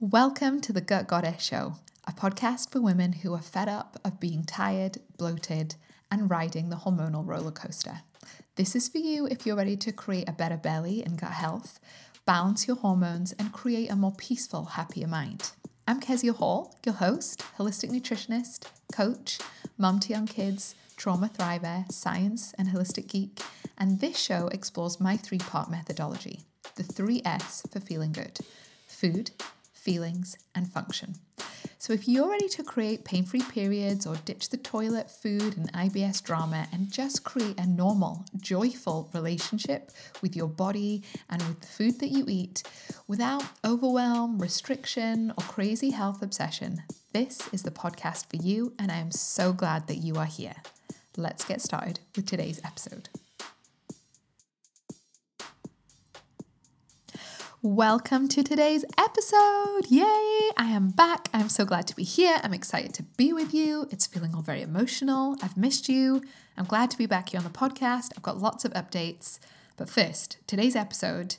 Welcome 0.00 0.60
to 0.60 0.72
the 0.72 0.80
Gut 0.80 1.08
Goddess 1.08 1.42
Show, 1.42 1.74
a 2.06 2.12
podcast 2.12 2.70
for 2.70 2.80
women 2.80 3.14
who 3.14 3.34
are 3.34 3.42
fed 3.42 3.68
up 3.68 3.98
of 4.04 4.20
being 4.20 4.44
tired, 4.44 4.98
bloated, 5.16 5.74
and 6.08 6.30
riding 6.30 6.68
the 6.68 6.76
hormonal 6.76 7.26
roller 7.26 7.50
coaster. 7.50 8.02
This 8.54 8.76
is 8.76 8.88
for 8.88 8.98
you 8.98 9.26
if 9.26 9.44
you're 9.44 9.56
ready 9.56 9.76
to 9.78 9.90
create 9.90 10.28
a 10.28 10.32
better 10.32 10.56
belly 10.56 11.02
and 11.02 11.18
gut 11.18 11.32
health, 11.32 11.80
balance 12.26 12.68
your 12.68 12.76
hormones, 12.76 13.32
and 13.40 13.52
create 13.52 13.90
a 13.90 13.96
more 13.96 14.14
peaceful, 14.14 14.66
happier 14.66 15.08
mind. 15.08 15.50
I'm 15.88 15.98
Kezia 15.98 16.32
Hall, 16.32 16.76
your 16.86 16.94
host, 16.94 17.42
holistic 17.58 17.90
nutritionist, 17.90 18.66
coach, 18.92 19.40
mum 19.76 19.98
to 19.98 20.10
young 20.10 20.28
kids, 20.28 20.76
trauma 20.96 21.28
thriver, 21.28 21.90
science, 21.90 22.54
and 22.56 22.68
holistic 22.68 23.08
geek, 23.08 23.40
and 23.76 23.98
this 23.98 24.16
show 24.16 24.46
explores 24.52 25.00
my 25.00 25.16
three 25.16 25.38
part 25.38 25.68
methodology 25.68 26.42
the 26.76 26.84
three 26.84 27.20
S 27.24 27.64
for 27.72 27.80
feeling 27.80 28.12
good 28.12 28.38
food, 28.86 29.30
feelings, 29.88 30.36
and 30.54 30.70
function. 30.70 31.14
So, 31.78 31.94
if 31.94 32.06
you're 32.06 32.28
ready 32.28 32.48
to 32.48 32.62
create 32.62 33.04
pain 33.04 33.24
free 33.24 33.40
periods 33.40 34.06
or 34.06 34.16
ditch 34.16 34.50
the 34.50 34.58
toilet, 34.58 35.10
food, 35.10 35.56
and 35.56 35.72
IBS 35.72 36.22
drama 36.22 36.66
and 36.72 36.92
just 36.92 37.24
create 37.24 37.58
a 37.58 37.66
normal, 37.66 38.26
joyful 38.36 39.08
relationship 39.14 39.90
with 40.20 40.36
your 40.36 40.48
body 40.48 41.04
and 41.30 41.40
with 41.42 41.60
the 41.60 41.66
food 41.66 42.00
that 42.00 42.08
you 42.08 42.26
eat 42.28 42.64
without 43.06 43.44
overwhelm, 43.64 44.38
restriction, 44.38 45.30
or 45.30 45.44
crazy 45.44 45.90
health 45.90 46.20
obsession, 46.20 46.82
this 47.12 47.48
is 47.52 47.62
the 47.62 47.70
podcast 47.70 48.28
for 48.28 48.36
you, 48.44 48.74
and 48.78 48.92
I 48.92 48.96
am 48.96 49.10
so 49.10 49.54
glad 49.54 49.86
that 49.86 49.98
you 49.98 50.16
are 50.16 50.26
here. 50.26 50.56
Let's 51.16 51.44
get 51.44 51.62
started 51.62 52.00
with 52.14 52.26
today's 52.26 52.60
episode. 52.62 53.08
Welcome 57.60 58.28
to 58.28 58.44
today's 58.44 58.84
episode. 58.96 59.86
Yay! 59.88 60.50
I 60.56 60.68
am 60.68 60.90
back. 60.90 61.28
I'm 61.34 61.48
so 61.48 61.64
glad 61.64 61.88
to 61.88 61.96
be 61.96 62.04
here. 62.04 62.38
I'm 62.44 62.54
excited 62.54 62.94
to 62.94 63.02
be 63.02 63.32
with 63.32 63.52
you. 63.52 63.88
It's 63.90 64.06
feeling 64.06 64.32
all 64.32 64.42
very 64.42 64.62
emotional. 64.62 65.34
I've 65.42 65.56
missed 65.56 65.88
you. 65.88 66.22
I'm 66.56 66.66
glad 66.66 66.88
to 66.92 66.96
be 66.96 67.06
back 67.06 67.30
here 67.30 67.38
on 67.38 67.42
the 67.42 67.50
podcast. 67.50 68.10
I've 68.16 68.22
got 68.22 68.38
lots 68.38 68.64
of 68.64 68.72
updates. 68.74 69.40
But 69.76 69.90
first, 69.90 70.36
today's 70.46 70.76
episode, 70.76 71.34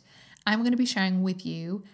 I'm 0.45 0.59
going 0.59 0.72
to 0.72 0.78
be 0.78 0.86
sharing 0.86 1.23
with 1.23 1.45
you 1.45 1.86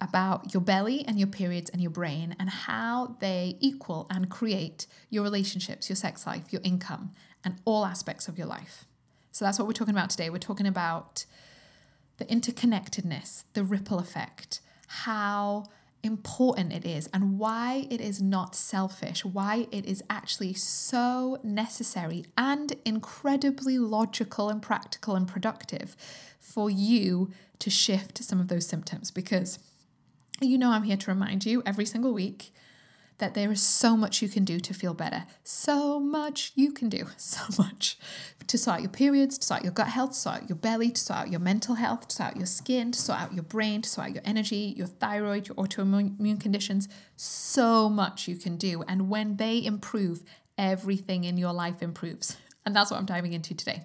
about 0.00 0.54
your 0.54 0.62
belly 0.62 1.04
and 1.06 1.18
your 1.18 1.28
periods 1.28 1.68
and 1.68 1.82
your 1.82 1.90
brain 1.90 2.34
and 2.40 2.48
how 2.48 3.16
they 3.20 3.58
equal 3.60 4.06
and 4.08 4.30
create 4.30 4.86
your 5.10 5.22
relationships, 5.22 5.90
your 5.90 5.96
sex 5.96 6.26
life, 6.26 6.50
your 6.50 6.62
income, 6.64 7.12
and 7.44 7.56
all 7.66 7.84
aspects 7.84 8.26
of 8.26 8.38
your 8.38 8.46
life. 8.46 8.86
So 9.32 9.44
that's 9.44 9.58
what 9.58 9.68
we're 9.68 9.74
talking 9.74 9.94
about 9.94 10.08
today. 10.08 10.30
We're 10.30 10.38
talking 10.38 10.66
about 10.66 11.26
the 12.20 12.26
interconnectedness, 12.26 13.44
the 13.54 13.64
ripple 13.64 13.98
effect, 13.98 14.60
how 14.86 15.64
important 16.02 16.72
it 16.72 16.84
is, 16.84 17.08
and 17.12 17.38
why 17.38 17.86
it 17.90 18.00
is 18.00 18.22
not 18.22 18.54
selfish, 18.54 19.24
why 19.24 19.66
it 19.72 19.84
is 19.86 20.04
actually 20.08 20.52
so 20.52 21.38
necessary 21.42 22.24
and 22.36 22.74
incredibly 22.84 23.78
logical 23.78 24.48
and 24.48 24.62
practical 24.62 25.16
and 25.16 25.26
productive 25.26 25.96
for 26.38 26.70
you 26.70 27.32
to 27.58 27.70
shift 27.70 28.22
some 28.22 28.38
of 28.38 28.48
those 28.48 28.66
symptoms. 28.66 29.10
Because 29.10 29.58
you 30.40 30.56
know, 30.56 30.70
I'm 30.70 30.84
here 30.84 30.96
to 30.96 31.10
remind 31.10 31.44
you 31.44 31.62
every 31.66 31.84
single 31.84 32.12
week 32.12 32.52
that 33.20 33.34
there 33.34 33.52
is 33.52 33.62
so 33.62 33.96
much 33.96 34.20
you 34.20 34.28
can 34.28 34.44
do 34.44 34.58
to 34.60 34.74
feel 34.74 34.92
better. 34.92 35.24
So 35.44 36.00
much 36.00 36.52
you 36.54 36.72
can 36.72 36.88
do, 36.88 37.06
so 37.16 37.42
much 37.62 37.96
to 38.46 38.58
sort 38.58 38.80
your 38.80 38.90
periods, 38.90 39.38
to 39.38 39.46
sort 39.46 39.62
your 39.62 39.72
gut 39.72 39.88
health, 39.88 40.10
to 40.10 40.16
sort 40.16 40.48
your 40.48 40.56
belly, 40.56 40.90
to 40.90 41.00
sort 41.00 41.20
out 41.20 41.30
your 41.30 41.40
mental 41.40 41.76
health, 41.76 42.08
to 42.08 42.16
sort 42.16 42.30
out 42.30 42.36
your 42.36 42.46
skin, 42.46 42.90
to 42.92 42.98
sort 42.98 43.20
out 43.20 43.32
your 43.32 43.44
brain, 43.44 43.82
to 43.82 43.88
sort 43.88 44.08
out 44.08 44.14
your 44.14 44.22
energy, 44.26 44.74
your 44.76 44.88
thyroid, 44.88 45.46
your 45.48 45.54
autoimmune 45.54 46.40
conditions. 46.40 46.88
So 47.16 47.88
much 47.88 48.26
you 48.26 48.36
can 48.36 48.56
do. 48.56 48.82
And 48.88 49.08
when 49.08 49.36
they 49.36 49.64
improve, 49.64 50.24
everything 50.58 51.24
in 51.24 51.38
your 51.38 51.52
life 51.52 51.82
improves. 51.82 52.36
And 52.66 52.76
that's 52.76 52.90
what 52.90 52.98
I'm 53.00 53.06
diving 53.06 53.32
into 53.32 53.54
today. 53.54 53.84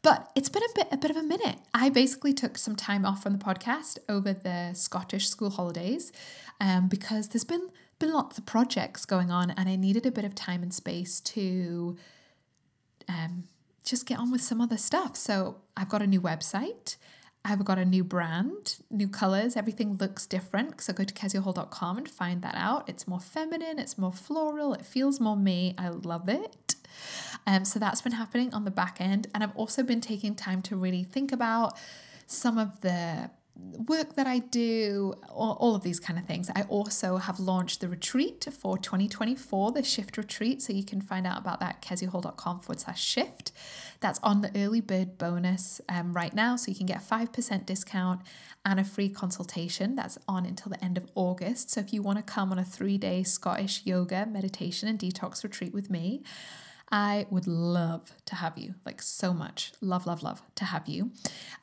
But 0.00 0.30
it's 0.34 0.48
been 0.48 0.62
a 0.62 0.74
bit 0.74 0.88
a 0.90 0.96
bit 0.96 1.10
of 1.10 1.18
a 1.18 1.22
minute. 1.22 1.58
I 1.74 1.90
basically 1.90 2.32
took 2.32 2.56
some 2.56 2.74
time 2.74 3.04
off 3.04 3.22
from 3.22 3.36
the 3.36 3.44
podcast 3.44 3.98
over 4.08 4.32
the 4.32 4.72
Scottish 4.72 5.28
school 5.28 5.50
holidays 5.50 6.10
um, 6.60 6.88
because 6.88 7.28
there's 7.28 7.44
been 7.44 7.68
been 8.00 8.12
lots 8.12 8.38
of 8.38 8.46
projects 8.46 9.04
going 9.04 9.30
on 9.30 9.50
and 9.52 9.68
I 9.68 9.76
needed 9.76 10.04
a 10.06 10.10
bit 10.10 10.24
of 10.24 10.34
time 10.34 10.62
and 10.62 10.74
space 10.74 11.20
to 11.20 11.96
um, 13.08 13.44
just 13.84 14.06
get 14.06 14.18
on 14.18 14.32
with 14.32 14.40
some 14.40 14.60
other 14.60 14.76
stuff. 14.76 15.16
So 15.16 15.56
I've 15.76 15.88
got 15.88 16.02
a 16.02 16.06
new 16.06 16.20
website. 16.20 16.96
I've 17.44 17.64
got 17.64 17.78
a 17.78 17.84
new 17.84 18.04
brand, 18.04 18.76
new 18.90 19.08
colors. 19.08 19.56
Everything 19.56 19.96
looks 19.96 20.26
different. 20.26 20.80
So 20.80 20.92
go 20.92 21.04
to 21.04 21.14
keziahall.com 21.14 21.98
and 21.98 22.08
find 22.08 22.42
that 22.42 22.54
out. 22.54 22.88
It's 22.88 23.06
more 23.06 23.20
feminine, 23.20 23.78
it's 23.78 23.96
more 23.96 24.12
floral, 24.12 24.74
it 24.74 24.84
feels 24.84 25.20
more 25.20 25.36
me. 25.36 25.74
I 25.78 25.88
love 25.88 26.28
it. 26.28 26.74
Um, 27.46 27.64
so 27.64 27.78
that's 27.78 28.02
been 28.02 28.12
happening 28.12 28.52
on 28.52 28.64
the 28.64 28.70
back 28.70 28.96
end. 29.00 29.28
And 29.34 29.42
I've 29.42 29.56
also 29.56 29.82
been 29.82 30.00
taking 30.00 30.34
time 30.34 30.60
to 30.62 30.76
really 30.76 31.04
think 31.04 31.32
about 31.32 31.78
some 32.26 32.58
of 32.58 32.80
the 32.80 33.30
work 33.88 34.14
that 34.16 34.26
I 34.26 34.38
do, 34.38 35.14
all, 35.28 35.74
of 35.74 35.82
these 35.82 36.00
kind 36.00 36.18
of 36.18 36.26
things. 36.26 36.50
I 36.54 36.62
also 36.62 37.16
have 37.16 37.40
launched 37.40 37.80
the 37.80 37.88
retreat 37.88 38.46
for 38.52 38.76
2024, 38.76 39.72
the 39.72 39.82
shift 39.82 40.16
retreat. 40.16 40.62
So 40.62 40.72
you 40.72 40.84
can 40.84 41.00
find 41.00 41.26
out 41.26 41.38
about 41.38 41.60
that 41.60 41.76
at 41.76 41.82
keziahall.com 41.82 42.60
forward 42.60 42.80
slash 42.80 43.02
shift. 43.02 43.52
That's 44.00 44.18
on 44.22 44.42
the 44.42 44.50
early 44.56 44.80
bird 44.80 45.18
bonus 45.18 45.80
um, 45.88 46.12
right 46.12 46.34
now. 46.34 46.56
So 46.56 46.70
you 46.70 46.76
can 46.76 46.86
get 46.86 46.98
a 46.98 47.04
5% 47.04 47.66
discount 47.66 48.20
and 48.64 48.78
a 48.78 48.84
free 48.84 49.08
consultation. 49.08 49.94
That's 49.94 50.18
on 50.28 50.46
until 50.46 50.70
the 50.70 50.84
end 50.84 50.96
of 50.96 51.10
August. 51.14 51.70
So 51.70 51.80
if 51.80 51.92
you 51.92 52.02
want 52.02 52.18
to 52.18 52.22
come 52.22 52.52
on 52.52 52.58
a 52.58 52.64
three 52.64 52.98
day 52.98 53.22
Scottish 53.22 53.82
yoga, 53.84 54.26
meditation, 54.26 54.88
and 54.88 54.98
detox 54.98 55.42
retreat 55.42 55.72
with 55.72 55.90
me, 55.90 56.22
I 56.92 57.26
would 57.30 57.46
love 57.46 58.12
to 58.26 58.34
have 58.36 58.58
you, 58.58 58.74
like 58.84 59.00
so 59.00 59.32
much. 59.32 59.72
Love, 59.80 60.06
love, 60.06 60.22
love 60.22 60.42
to 60.56 60.64
have 60.64 60.88
you. 60.88 61.12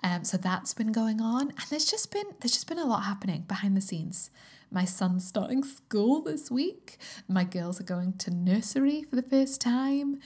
Um, 0.02 0.24
so 0.24 0.38
that's 0.38 0.74
been 0.74 0.94
going 0.94 1.20
on, 1.20 1.50
and 1.50 1.66
there's 1.70 1.86
just 1.86 2.12
been 2.12 2.28
there's 2.40 2.54
just 2.54 2.68
been 2.68 2.80
a 2.80 2.86
lot 2.86 3.04
happening 3.04 3.44
behind 3.48 3.76
the 3.76 3.82
scenes. 3.82 4.30
My 4.72 4.86
son's 4.86 5.26
starting 5.26 5.64
school 5.64 6.22
this 6.22 6.50
week. 6.50 6.98
My 7.28 7.44
girls 7.44 7.80
are 7.80 7.86
going 7.86 8.14
to 8.14 8.32
nursery 8.32 9.04
for 9.04 9.16
the 9.16 9.22
first 9.22 9.60
time. 9.60 10.20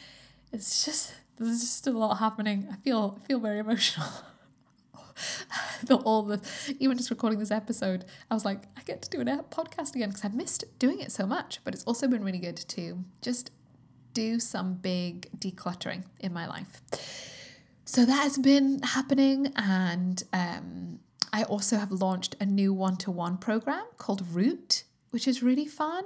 It's 0.52 0.86
just 0.86 1.16
there's 1.38 1.62
just 1.62 1.88
a 1.88 1.92
lot 1.92 2.16
happening. 2.16 2.68
I 2.72 2.76
feel 2.76 3.20
I 3.22 3.28
feel 3.28 3.40
very 3.40 3.60
emotional. 3.66 4.08
the, 5.84 5.96
all 5.98 6.24
the 6.24 6.42
even 6.80 6.98
just 6.98 7.10
recording 7.10 7.40
this 7.40 7.52
episode, 7.52 8.06
I 8.30 8.36
was 8.36 8.46
like, 8.46 8.64
I 8.78 8.82
get 8.84 9.02
to 9.02 9.10
do 9.10 9.22
a 9.22 9.26
podcast 9.44 9.96
again 9.96 10.10
because 10.10 10.26
I've 10.26 10.36
missed 10.36 10.64
doing 10.78 11.00
it 11.00 11.12
so 11.12 11.26
much. 11.26 11.60
But 11.64 11.74
it's 11.74 11.84
also 11.86 12.08
been 12.08 12.24
really 12.24 12.40
good 12.40 12.58
to 12.58 13.04
just 13.22 13.50
do 14.14 14.40
some 14.40 14.76
big 14.76 15.30
decluttering 15.38 16.04
in 16.20 16.34
my 16.34 16.48
life. 16.48 16.82
So 17.86 18.06
that 18.06 18.24
has 18.24 18.38
been 18.38 18.82
happening, 18.84 19.52
and 19.56 20.24
um, 20.32 21.00
I 21.34 21.44
also 21.44 21.78
have 21.78 21.92
launched 21.92 22.36
a 22.40 22.46
new 22.46 22.74
one 22.74 22.96
to 22.98 23.12
one 23.12 23.38
program 23.38 23.86
called 23.98 24.26
Root, 24.32 24.84
which 25.10 25.28
is 25.28 25.44
really 25.44 25.66
fun, 25.66 26.06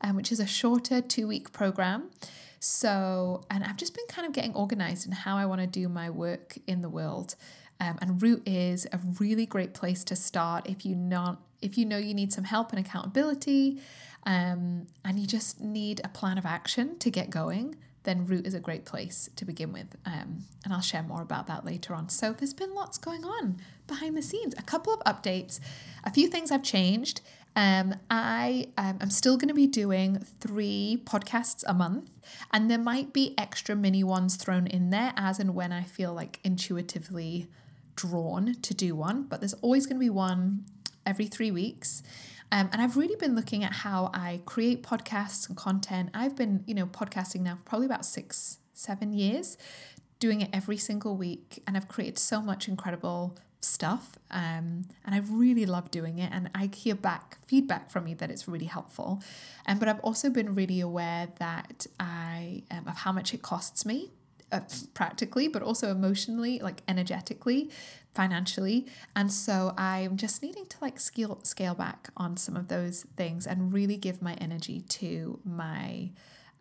um, 0.00 0.16
which 0.16 0.30
is 0.30 0.38
a 0.38 0.46
shorter 0.46 1.00
two 1.00 1.26
week 1.26 1.52
program. 1.52 2.10
So, 2.60 3.42
and 3.50 3.62
I've 3.62 3.76
just 3.76 3.94
been 3.94 4.06
kind 4.08 4.26
of 4.26 4.32
getting 4.32 4.54
organized 4.54 5.06
in 5.06 5.12
how 5.12 5.36
I 5.36 5.44
want 5.44 5.60
to 5.60 5.66
do 5.66 5.88
my 5.88 6.08
work 6.08 6.56
in 6.66 6.82
the 6.82 6.88
world. 6.88 7.34
Um, 7.80 7.98
and 8.00 8.22
Root 8.22 8.42
is 8.46 8.86
a 8.92 8.98
really 9.18 9.44
great 9.44 9.74
place 9.74 10.04
to 10.04 10.16
start 10.16 10.68
if 10.68 10.86
you 10.86 10.94
not 10.94 11.42
if 11.60 11.78
you 11.78 11.84
know 11.84 11.96
you 11.96 12.14
need 12.14 12.32
some 12.32 12.44
help 12.44 12.72
and 12.72 12.78
accountability 12.84 13.80
um, 14.26 14.86
and 15.04 15.18
you 15.18 15.26
just 15.26 15.60
need 15.60 16.00
a 16.04 16.08
plan 16.08 16.38
of 16.38 16.46
action 16.46 16.98
to 16.98 17.10
get 17.10 17.30
going, 17.30 17.76
then 18.04 18.26
Root 18.26 18.46
is 18.46 18.54
a 18.54 18.60
great 18.60 18.84
place 18.84 19.30
to 19.36 19.44
begin 19.44 19.72
with. 19.72 19.96
Um, 20.04 20.44
and 20.64 20.72
I'll 20.72 20.80
share 20.80 21.02
more 21.02 21.22
about 21.22 21.46
that 21.46 21.64
later 21.64 21.94
on. 21.94 22.08
So 22.08 22.32
there's 22.32 22.54
been 22.54 22.74
lots 22.74 22.98
going 22.98 23.24
on 23.24 23.58
behind 23.86 24.16
the 24.16 24.22
scenes, 24.22 24.54
a 24.58 24.62
couple 24.62 24.94
of 24.94 25.00
updates, 25.00 25.58
a 26.04 26.10
few 26.10 26.28
things 26.28 26.50
I've 26.50 26.62
changed. 26.62 27.20
Um, 27.56 27.94
I 28.10 28.68
um, 28.76 28.98
am 29.00 29.10
still 29.10 29.36
going 29.36 29.48
to 29.48 29.54
be 29.54 29.66
doing 29.66 30.18
three 30.40 31.00
podcasts 31.04 31.62
a 31.66 31.74
month, 31.74 32.10
and 32.52 32.70
there 32.70 32.78
might 32.78 33.12
be 33.12 33.34
extra 33.38 33.76
mini 33.76 34.02
ones 34.02 34.36
thrown 34.36 34.66
in 34.66 34.90
there 34.90 35.12
as 35.16 35.38
and 35.38 35.54
when 35.54 35.72
I 35.72 35.84
feel 35.84 36.12
like 36.12 36.40
intuitively 36.42 37.46
drawn 37.94 38.54
to 38.60 38.74
do 38.74 38.96
one. 38.96 39.22
But 39.22 39.40
there's 39.40 39.54
always 39.54 39.86
going 39.86 39.96
to 39.96 40.04
be 40.04 40.10
one 40.10 40.64
every 41.06 41.26
three 41.26 41.52
weeks. 41.52 42.02
Um, 42.52 42.68
and 42.72 42.80
I've 42.80 42.96
really 42.96 43.16
been 43.16 43.34
looking 43.34 43.64
at 43.64 43.72
how 43.72 44.10
I 44.14 44.40
create 44.44 44.82
podcasts 44.82 45.48
and 45.48 45.56
content. 45.56 46.10
I've 46.14 46.36
been, 46.36 46.62
you 46.66 46.74
know, 46.74 46.86
podcasting 46.86 47.40
now 47.40 47.56
for 47.56 47.62
probably 47.62 47.86
about 47.86 48.04
six, 48.04 48.58
seven 48.72 49.12
years, 49.12 49.56
doing 50.18 50.40
it 50.40 50.50
every 50.52 50.76
single 50.76 51.16
week. 51.16 51.62
And 51.66 51.76
I've 51.76 51.88
created 51.88 52.18
so 52.18 52.40
much 52.40 52.68
incredible 52.68 53.36
stuff. 53.60 54.18
Um, 54.30 54.84
and 55.04 55.14
I 55.14 55.18
really 55.18 55.66
love 55.66 55.90
doing 55.90 56.18
it. 56.18 56.30
And 56.32 56.50
I 56.54 56.70
hear 56.72 56.94
back 56.94 57.38
feedback 57.46 57.90
from 57.90 58.06
you 58.06 58.14
that 58.16 58.30
it's 58.30 58.46
really 58.46 58.66
helpful. 58.66 59.22
Um, 59.66 59.78
but 59.78 59.88
I've 59.88 60.00
also 60.00 60.30
been 60.30 60.54
really 60.54 60.80
aware 60.80 61.28
that 61.38 61.86
I 61.98 62.62
um, 62.70 62.86
of 62.86 62.98
how 62.98 63.12
much 63.12 63.34
it 63.34 63.42
costs 63.42 63.84
me 63.84 64.10
uh, 64.54 64.60
practically, 64.94 65.48
but 65.48 65.62
also 65.62 65.90
emotionally, 65.90 66.60
like 66.60 66.82
energetically, 66.86 67.70
financially. 68.14 68.86
And 69.16 69.32
so 69.32 69.74
I'm 69.76 70.16
just 70.16 70.42
needing 70.42 70.66
to 70.66 70.76
like 70.80 71.00
scale 71.00 71.40
scale 71.42 71.74
back 71.74 72.10
on 72.16 72.36
some 72.36 72.56
of 72.56 72.68
those 72.68 73.02
things 73.16 73.46
and 73.46 73.72
really 73.72 73.96
give 73.96 74.22
my 74.22 74.34
energy 74.34 74.80
to 74.80 75.40
my 75.44 76.10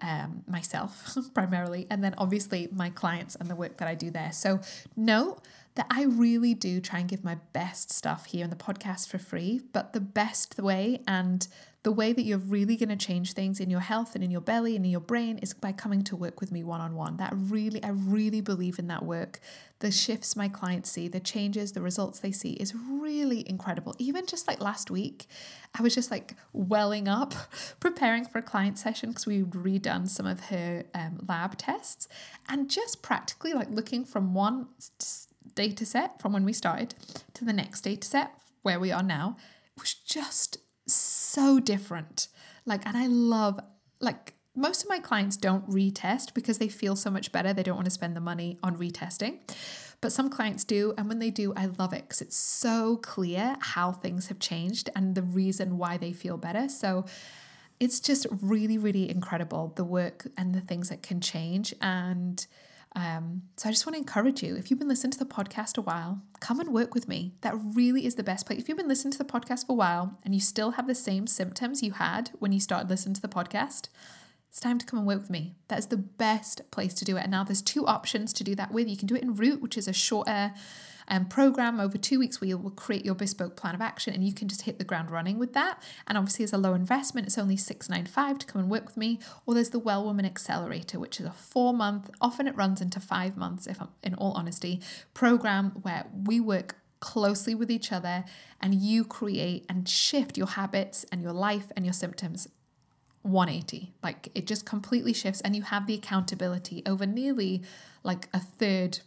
um, 0.01 0.43
myself 0.47 1.15
primarily, 1.33 1.87
and 1.89 2.03
then 2.03 2.13
obviously 2.17 2.67
my 2.71 2.89
clients 2.89 3.35
and 3.35 3.49
the 3.49 3.55
work 3.55 3.77
that 3.77 3.87
I 3.87 3.95
do 3.95 4.09
there. 4.09 4.31
So 4.33 4.59
note 4.95 5.41
that 5.75 5.87
I 5.89 6.03
really 6.03 6.53
do 6.53 6.81
try 6.81 6.99
and 6.99 7.09
give 7.09 7.23
my 7.23 7.37
best 7.53 7.91
stuff 7.91 8.25
here 8.25 8.43
in 8.43 8.49
the 8.49 8.55
podcast 8.55 9.07
for 9.07 9.17
free, 9.17 9.61
but 9.71 9.93
the 9.93 10.01
best 10.01 10.59
way 10.59 11.01
and 11.07 11.47
the 11.83 11.91
way 11.91 12.13
that 12.13 12.23
you're 12.23 12.37
really 12.37 12.77
going 12.77 12.89
to 12.89 12.95
change 12.95 13.33
things 13.33 13.59
in 13.59 13.69
your 13.69 13.81
health 13.81 14.15
and 14.15 14.23
in 14.23 14.31
your 14.31 14.41
belly 14.41 14.77
and 14.77 14.85
in 14.85 14.91
your 14.91 15.01
brain 15.01 15.37
is 15.39 15.53
by 15.53 15.73
coming 15.73 16.01
to 16.01 16.15
work 16.15 16.39
with 16.39 16.49
me 16.49 16.63
one 16.63 16.79
on 16.79 16.95
one. 16.95 17.17
That 17.17 17.33
really, 17.35 17.83
I 17.83 17.89
really 17.89 18.39
believe 18.39 18.79
in 18.79 18.87
that 18.87 19.03
work. 19.03 19.41
The 19.79 19.91
shifts 19.91 20.37
my 20.37 20.47
clients 20.47 20.89
see, 20.89 21.09
the 21.09 21.19
changes, 21.19 21.73
the 21.73 21.81
results 21.81 22.19
they 22.19 22.31
see 22.31 22.53
is 22.53 22.73
really 22.73 23.47
incredible. 23.49 23.95
Even 23.99 24.25
just 24.25 24.47
like 24.47 24.61
last 24.61 24.89
week, 24.89 25.27
I 25.77 25.83
was 25.83 25.93
just 25.93 26.09
like 26.09 26.35
welling 26.53 27.09
up 27.09 27.33
preparing 27.81 28.23
for 28.23 28.37
a 28.37 28.43
client 28.43 28.79
session 28.79 29.09
because 29.09 29.25
we'd 29.25 29.51
redone 29.51 30.07
some 30.07 30.25
of 30.25 30.45
her 30.45 30.85
um, 30.95 31.25
lab 31.27 31.57
tests 31.57 32.07
and 32.47 32.69
just 32.69 33.01
practically 33.01 33.51
like 33.51 33.69
looking 33.69 34.05
from 34.05 34.33
one 34.33 34.67
data 35.53 35.85
set 35.85 36.21
from 36.21 36.31
when 36.31 36.45
we 36.45 36.53
started 36.53 36.95
to 37.33 37.43
the 37.43 37.53
next 37.53 37.81
data 37.81 38.07
set 38.07 38.31
where 38.61 38.79
we 38.79 38.89
are 38.89 39.03
now 39.03 39.35
was 39.77 39.93
just 39.93 40.57
so 40.87 41.59
different. 41.59 42.27
Like, 42.65 42.85
and 42.85 42.97
I 42.97 43.07
love, 43.07 43.59
like, 43.99 44.33
most 44.55 44.83
of 44.83 44.89
my 44.89 44.99
clients 44.99 45.35
don't 45.35 45.67
retest 45.69 46.33
because 46.33 46.59
they 46.59 46.67
feel 46.67 46.95
so 46.95 47.09
much 47.09 47.31
better. 47.31 47.53
They 47.53 47.63
don't 47.63 47.75
want 47.75 47.85
to 47.85 47.91
spend 47.91 48.15
the 48.15 48.21
money 48.21 48.59
on 48.61 48.77
retesting. 48.77 49.39
But 49.99 50.11
some 50.11 50.29
clients 50.29 50.63
do. 50.63 50.93
And 50.97 51.07
when 51.07 51.19
they 51.19 51.31
do, 51.31 51.53
I 51.55 51.67
love 51.77 51.93
it 51.93 52.03
because 52.03 52.21
it's 52.21 52.35
so 52.35 52.97
clear 52.97 53.55
how 53.59 53.93
things 53.93 54.27
have 54.27 54.37
changed 54.37 54.89
and 54.95 55.15
the 55.15 55.21
reason 55.23 55.77
why 55.77 55.97
they 55.97 56.13
feel 56.13 56.37
better. 56.37 56.69
So 56.69 57.05
it's 57.79 57.99
just 57.99 58.27
really, 58.41 58.77
really 58.77 59.09
incredible 59.09 59.73
the 59.75 59.85
work 59.85 60.27
and 60.37 60.53
the 60.53 60.61
things 60.61 60.89
that 60.89 61.01
can 61.01 61.19
change. 61.19 61.73
And 61.81 62.45
um, 62.95 63.43
so 63.57 63.69
I 63.69 63.71
just 63.71 63.85
want 63.85 63.95
to 63.95 63.99
encourage 63.99 64.43
you 64.43 64.55
if 64.55 64.69
you've 64.69 64.79
been 64.79 64.87
listening 64.87 65.11
to 65.11 65.19
the 65.19 65.25
podcast 65.25 65.77
a 65.77 65.81
while, 65.81 66.21
come 66.39 66.59
and 66.59 66.71
work 66.71 66.93
with 66.93 67.07
me. 67.07 67.33
That 67.41 67.55
really 67.57 68.05
is 68.05 68.15
the 68.15 68.23
best 68.23 68.45
place. 68.45 68.59
If 68.59 68.69
you've 68.69 68.77
been 68.77 68.87
listening 68.87 69.13
to 69.13 69.17
the 69.17 69.25
podcast 69.25 69.65
for 69.65 69.73
a 69.73 69.75
while 69.75 70.19
and 70.23 70.35
you 70.35 70.39
still 70.39 70.71
have 70.71 70.87
the 70.87 70.95
same 70.95 71.25
symptoms 71.25 71.81
you 71.81 71.93
had 71.93 72.31
when 72.39 72.51
you 72.51 72.59
started 72.59 72.89
listening 72.89 73.15
to 73.15 73.21
the 73.21 73.27
podcast, 73.27 73.87
it's 74.47 74.59
time 74.59 74.77
to 74.77 74.85
come 74.85 74.99
and 74.99 75.07
work 75.07 75.21
with 75.21 75.31
me. 75.31 75.55
That 75.69 75.79
is 75.79 75.87
the 75.87 75.97
best 75.97 76.69
place 76.69 76.93
to 76.95 77.05
do 77.05 77.17
it. 77.17 77.23
And 77.23 77.31
now 77.31 77.43
there's 77.43 77.63
two 77.63 77.87
options 77.87 78.31
to 78.33 78.43
do 78.43 78.53
that 78.55 78.71
with. 78.71 78.87
You 78.87 78.97
can 78.97 79.07
do 79.07 79.15
it 79.15 79.23
in 79.23 79.33
Root, 79.33 79.61
which 79.61 79.77
is 79.77 79.87
a 79.87 79.93
shorter 79.93 80.53
um, 81.07 81.25
program 81.25 81.79
over 81.79 81.97
two 81.97 82.19
weeks 82.19 82.39
where 82.39 82.47
you 82.47 82.57
will 82.57 82.71
create 82.71 83.05
your 83.05 83.15
bespoke 83.15 83.55
plan 83.55 83.75
of 83.75 83.81
action 83.81 84.13
and 84.13 84.23
you 84.23 84.33
can 84.33 84.47
just 84.47 84.63
hit 84.63 84.79
the 84.79 84.85
ground 84.85 85.11
running 85.11 85.39
with 85.39 85.53
that. 85.53 85.81
And 86.07 86.17
obviously, 86.17 86.43
it's 86.43 86.53
a 86.53 86.57
low 86.57 86.73
investment, 86.73 87.27
it's 87.27 87.37
only 87.37 87.57
six 87.57 87.89
nine 87.89 88.05
five 88.05 88.39
to 88.39 88.45
come 88.45 88.61
and 88.61 88.69
work 88.69 88.85
with 88.85 88.97
me. 88.97 89.19
Or 89.45 89.53
there's 89.53 89.69
the 89.69 89.79
Well 89.79 90.03
Woman 90.03 90.25
Accelerator, 90.25 90.99
which 90.99 91.19
is 91.19 91.25
a 91.25 91.31
four 91.31 91.73
month, 91.73 92.09
often 92.21 92.47
it 92.47 92.55
runs 92.55 92.81
into 92.81 92.99
five 92.99 93.37
months, 93.37 93.67
if 93.67 93.81
I'm 93.81 93.89
in 94.03 94.15
all 94.15 94.33
honesty, 94.33 94.81
program 95.13 95.71
where 95.81 96.05
we 96.25 96.39
work 96.39 96.75
closely 97.03 97.53
with 97.53 97.69
each 97.69 97.91
other 97.91 98.23
and 98.61 98.75
you 98.75 99.03
create 99.03 99.65
and 99.67 99.89
shift 99.89 100.37
your 100.37 100.47
habits 100.47 101.05
and 101.11 101.21
your 101.21 101.33
life 101.33 101.69
and 101.75 101.85
your 101.85 101.91
symptoms 101.91 102.47
180 103.23 103.91
like 104.01 104.29
it 104.33 104.47
just 104.47 104.65
completely 104.65 105.11
shifts 105.11 105.41
and 105.41 105.53
you 105.53 105.63
have 105.63 105.85
the 105.85 105.95
accountability 105.95 106.81
over 106.85 107.05
nearly 107.05 107.61
like 108.03 108.29
a 108.33 108.39
third 108.39 108.99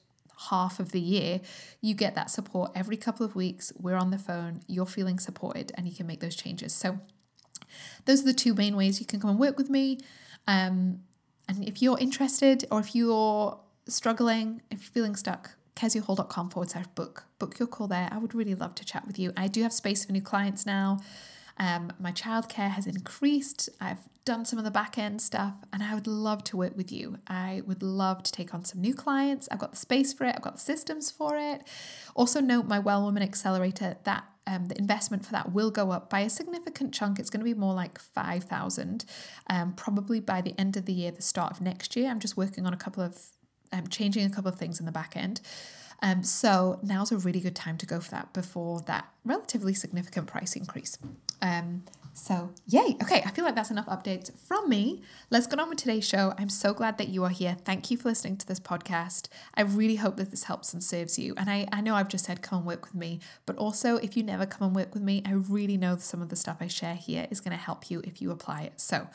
half 0.50 0.78
of 0.78 0.92
the 0.92 1.00
year, 1.00 1.40
you 1.80 1.94
get 1.94 2.14
that 2.14 2.30
support 2.30 2.72
every 2.74 2.96
couple 2.96 3.24
of 3.24 3.34
weeks. 3.34 3.72
We're 3.78 3.96
on 3.96 4.10
the 4.10 4.18
phone, 4.18 4.60
you're 4.66 4.86
feeling 4.86 5.18
supported, 5.18 5.72
and 5.74 5.88
you 5.88 5.94
can 5.94 6.06
make 6.06 6.20
those 6.20 6.36
changes. 6.36 6.72
So, 6.74 7.00
those 8.04 8.22
are 8.22 8.26
the 8.26 8.34
two 8.34 8.54
main 8.54 8.76
ways 8.76 9.00
you 9.00 9.06
can 9.06 9.20
come 9.20 9.30
and 9.30 9.38
work 9.38 9.56
with 9.56 9.70
me. 9.70 9.98
Um, 10.46 11.00
and 11.48 11.66
if 11.66 11.82
you're 11.82 11.98
interested 11.98 12.64
or 12.70 12.80
if 12.80 12.94
you're 12.94 13.58
struggling, 13.88 14.62
if 14.70 14.82
you're 14.82 14.92
feeling 14.92 15.16
stuck, 15.16 15.56
keziahall.com 15.74 16.50
forward 16.50 16.70
slash 16.70 16.86
book. 16.94 17.26
Book 17.38 17.58
your 17.58 17.68
call 17.68 17.86
there. 17.86 18.08
I 18.10 18.18
would 18.18 18.34
really 18.34 18.54
love 18.54 18.74
to 18.76 18.84
chat 18.84 19.06
with 19.06 19.18
you. 19.18 19.32
I 19.36 19.48
do 19.48 19.62
have 19.62 19.72
space 19.72 20.04
for 20.04 20.12
new 20.12 20.22
clients 20.22 20.66
now. 20.66 21.00
Um, 21.58 21.92
my 21.98 22.12
childcare 22.12 22.70
has 22.70 22.86
increased. 22.86 23.68
I've 23.80 24.00
done 24.24 24.44
some 24.44 24.58
of 24.58 24.64
the 24.64 24.70
back 24.70 24.98
end 24.98 25.22
stuff, 25.22 25.54
and 25.72 25.82
I 25.82 25.94
would 25.94 26.06
love 26.06 26.44
to 26.44 26.56
work 26.56 26.76
with 26.76 26.92
you. 26.92 27.18
I 27.26 27.62
would 27.66 27.82
love 27.82 28.22
to 28.24 28.32
take 28.32 28.52
on 28.52 28.64
some 28.64 28.80
new 28.80 28.94
clients. 28.94 29.48
I've 29.50 29.58
got 29.58 29.70
the 29.70 29.76
space 29.76 30.12
for 30.12 30.24
it, 30.24 30.34
I've 30.36 30.42
got 30.42 30.54
the 30.54 30.60
systems 30.60 31.10
for 31.10 31.36
it. 31.38 31.62
Also, 32.14 32.40
note 32.40 32.66
my 32.66 32.78
Well 32.78 33.02
Woman 33.02 33.22
Accelerator 33.22 33.96
that 34.04 34.24
um, 34.46 34.66
the 34.66 34.78
investment 34.78 35.24
for 35.24 35.32
that 35.32 35.52
will 35.52 35.70
go 35.70 35.90
up 35.90 36.08
by 36.08 36.20
a 36.20 36.30
significant 36.30 36.94
chunk. 36.94 37.18
It's 37.18 37.30
going 37.30 37.40
to 37.40 37.44
be 37.44 37.54
more 37.54 37.74
like 37.74 37.98
5,000, 37.98 39.04
um, 39.48 39.72
probably 39.72 40.20
by 40.20 40.40
the 40.40 40.54
end 40.58 40.76
of 40.76 40.86
the 40.86 40.92
year, 40.92 41.10
the 41.10 41.22
start 41.22 41.52
of 41.52 41.60
next 41.60 41.96
year. 41.96 42.10
I'm 42.10 42.20
just 42.20 42.36
working 42.36 42.66
on 42.66 42.72
a 42.72 42.76
couple 42.76 43.02
of, 43.02 43.18
um, 43.72 43.88
changing 43.88 44.24
a 44.24 44.30
couple 44.30 44.50
of 44.50 44.58
things 44.58 44.78
in 44.78 44.86
the 44.86 44.92
back 44.92 45.16
end. 45.16 45.40
Um, 46.02 46.22
so 46.22 46.78
now's 46.82 47.12
a 47.12 47.16
really 47.16 47.40
good 47.40 47.56
time 47.56 47.78
to 47.78 47.86
go 47.86 48.00
for 48.00 48.10
that 48.10 48.32
before 48.32 48.80
that 48.82 49.08
relatively 49.24 49.74
significant 49.74 50.26
price 50.26 50.54
increase. 50.54 50.98
Um, 51.40 51.84
so, 52.16 52.50
yay. 52.66 52.96
Okay, 53.02 53.22
I 53.26 53.30
feel 53.30 53.44
like 53.44 53.54
that's 53.54 53.70
enough 53.70 53.86
updates 53.86 54.34
from 54.38 54.70
me. 54.70 55.02
Let's 55.28 55.46
get 55.46 55.60
on 55.60 55.68
with 55.68 55.76
today's 55.76 56.08
show. 56.08 56.32
I'm 56.38 56.48
so 56.48 56.72
glad 56.72 56.96
that 56.96 57.08
you 57.08 57.24
are 57.24 57.30
here. 57.30 57.58
Thank 57.62 57.90
you 57.90 57.98
for 57.98 58.08
listening 58.08 58.38
to 58.38 58.46
this 58.46 58.58
podcast. 58.58 59.28
I 59.54 59.60
really 59.62 59.96
hope 59.96 60.16
that 60.16 60.30
this 60.30 60.44
helps 60.44 60.72
and 60.72 60.82
serves 60.82 61.18
you. 61.18 61.34
And 61.36 61.50
I, 61.50 61.68
I 61.70 61.82
know 61.82 61.94
I've 61.94 62.08
just 62.08 62.24
said 62.24 62.40
come 62.40 62.60
and 62.60 62.66
work 62.66 62.86
with 62.86 62.94
me, 62.94 63.20
but 63.44 63.56
also 63.56 63.96
if 63.96 64.16
you 64.16 64.22
never 64.22 64.46
come 64.46 64.66
and 64.66 64.74
work 64.74 64.94
with 64.94 65.02
me, 65.02 65.22
I 65.26 65.32
really 65.32 65.76
know 65.76 65.98
some 65.98 66.22
of 66.22 66.30
the 66.30 66.36
stuff 66.36 66.56
I 66.58 66.68
share 66.68 66.94
here 66.94 67.26
is 67.30 67.40
going 67.40 67.56
to 67.56 67.62
help 67.62 67.90
you 67.90 68.00
if 68.02 68.22
you 68.22 68.30
apply 68.30 68.62
it. 68.62 68.80
So, 68.80 69.08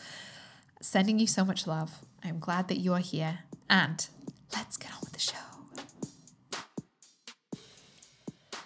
sending 0.79 1.17
you 1.17 1.25
so 1.25 1.43
much 1.43 1.65
love. 1.65 2.05
I'm 2.23 2.37
glad 2.37 2.67
that 2.67 2.77
you 2.77 2.93
are 2.93 2.99
here. 2.99 3.39
And 3.67 4.07
let's 4.53 4.77
get 4.77 4.91
on 4.91 4.99
with 5.01 5.13
the 5.13 5.19
show. 5.19 5.50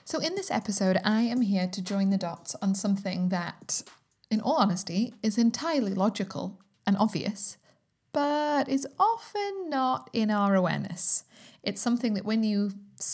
So, 0.07 0.19
in 0.19 0.35
this 0.35 0.51
episode, 0.51 0.99
I 1.03 1.21
am 1.21 1.41
here 1.41 1.67
to 1.67 1.81
join 1.81 2.11
the 2.11 2.17
dots 2.17 2.55
on 2.61 2.75
something 2.75 3.29
that, 3.29 3.81
in 4.29 4.39
all 4.39 4.57
honesty, 4.57 5.15
is 5.23 5.39
entirely 5.39 5.95
logical 5.95 6.61
and 6.85 6.95
obvious, 6.97 7.57
but 8.13 8.69
is 8.69 8.87
often 8.99 9.67
not 9.67 10.11
in 10.13 10.29
our 10.29 10.53
awareness. 10.53 11.23
It's 11.63 11.81
something 11.81 12.13
that 12.13 12.23
when 12.23 12.43
you 12.43 12.73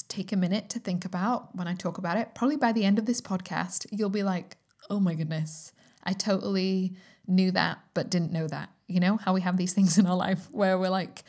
take 0.09 0.33
a 0.33 0.35
minute 0.35 0.69
to 0.71 0.79
think 0.79 1.05
about, 1.05 1.55
when 1.55 1.65
I 1.65 1.75
talk 1.75 1.97
about 1.97 2.17
it, 2.17 2.35
probably 2.35 2.57
by 2.57 2.73
the 2.73 2.83
end 2.83 2.99
of 2.99 3.05
this 3.05 3.21
podcast, 3.21 3.85
you'll 3.89 4.09
be 4.09 4.21
like, 4.21 4.57
oh 4.89 4.99
my 4.99 5.15
goodness, 5.15 5.71
I 6.03 6.11
totally 6.11 6.97
knew 7.25 7.51
that, 7.51 7.80
but 7.94 8.09
didn't 8.09 8.33
know 8.33 8.47
that. 8.47 8.69
You 8.89 8.99
know, 8.99 9.16
how 9.16 9.33
we 9.33 9.39
have 9.42 9.56
these 9.56 9.73
things 9.73 9.97
in 9.97 10.07
our 10.07 10.18
life 10.18 10.49
where 10.51 10.77
we're 10.77 10.89
like, 10.89 11.23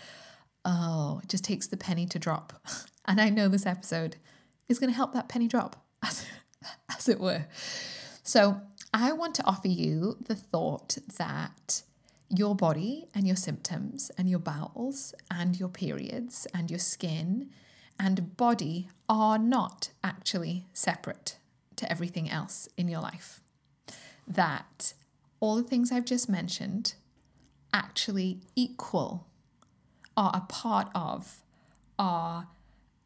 oh, 0.64 1.20
it 1.22 1.28
just 1.28 1.44
takes 1.44 1.68
the 1.68 1.76
penny 1.76 2.06
to 2.06 2.18
drop. 2.18 2.52
And 3.04 3.20
I 3.20 3.30
know 3.30 3.48
this 3.48 3.66
episode 3.66 4.14
is 4.72 4.78
going 4.78 4.90
to 4.90 4.96
help 4.96 5.12
that 5.14 5.28
penny 5.28 5.46
drop, 5.46 5.84
as, 6.02 6.26
as 6.96 7.08
it 7.08 7.20
were. 7.20 7.46
So, 8.22 8.60
I 8.94 9.12
want 9.12 9.34
to 9.36 9.44
offer 9.44 9.68
you 9.68 10.18
the 10.20 10.34
thought 10.34 10.98
that 11.16 11.82
your 12.28 12.54
body 12.54 13.06
and 13.14 13.26
your 13.26 13.36
symptoms 13.36 14.10
and 14.18 14.28
your 14.28 14.38
bowels 14.38 15.14
and 15.30 15.58
your 15.58 15.70
periods 15.70 16.46
and 16.52 16.70
your 16.70 16.78
skin 16.78 17.48
and 17.98 18.36
body 18.36 18.88
are 19.08 19.38
not 19.38 19.90
actually 20.04 20.66
separate 20.74 21.36
to 21.76 21.90
everything 21.90 22.28
else 22.28 22.68
in 22.76 22.88
your 22.88 23.00
life. 23.00 23.40
That 24.26 24.92
all 25.40 25.56
the 25.56 25.62
things 25.62 25.90
I've 25.90 26.04
just 26.04 26.28
mentioned 26.28 26.94
actually 27.72 28.40
equal, 28.54 29.26
are 30.16 30.32
a 30.34 30.40
part 30.40 30.88
of, 30.94 31.42
are 31.98 32.48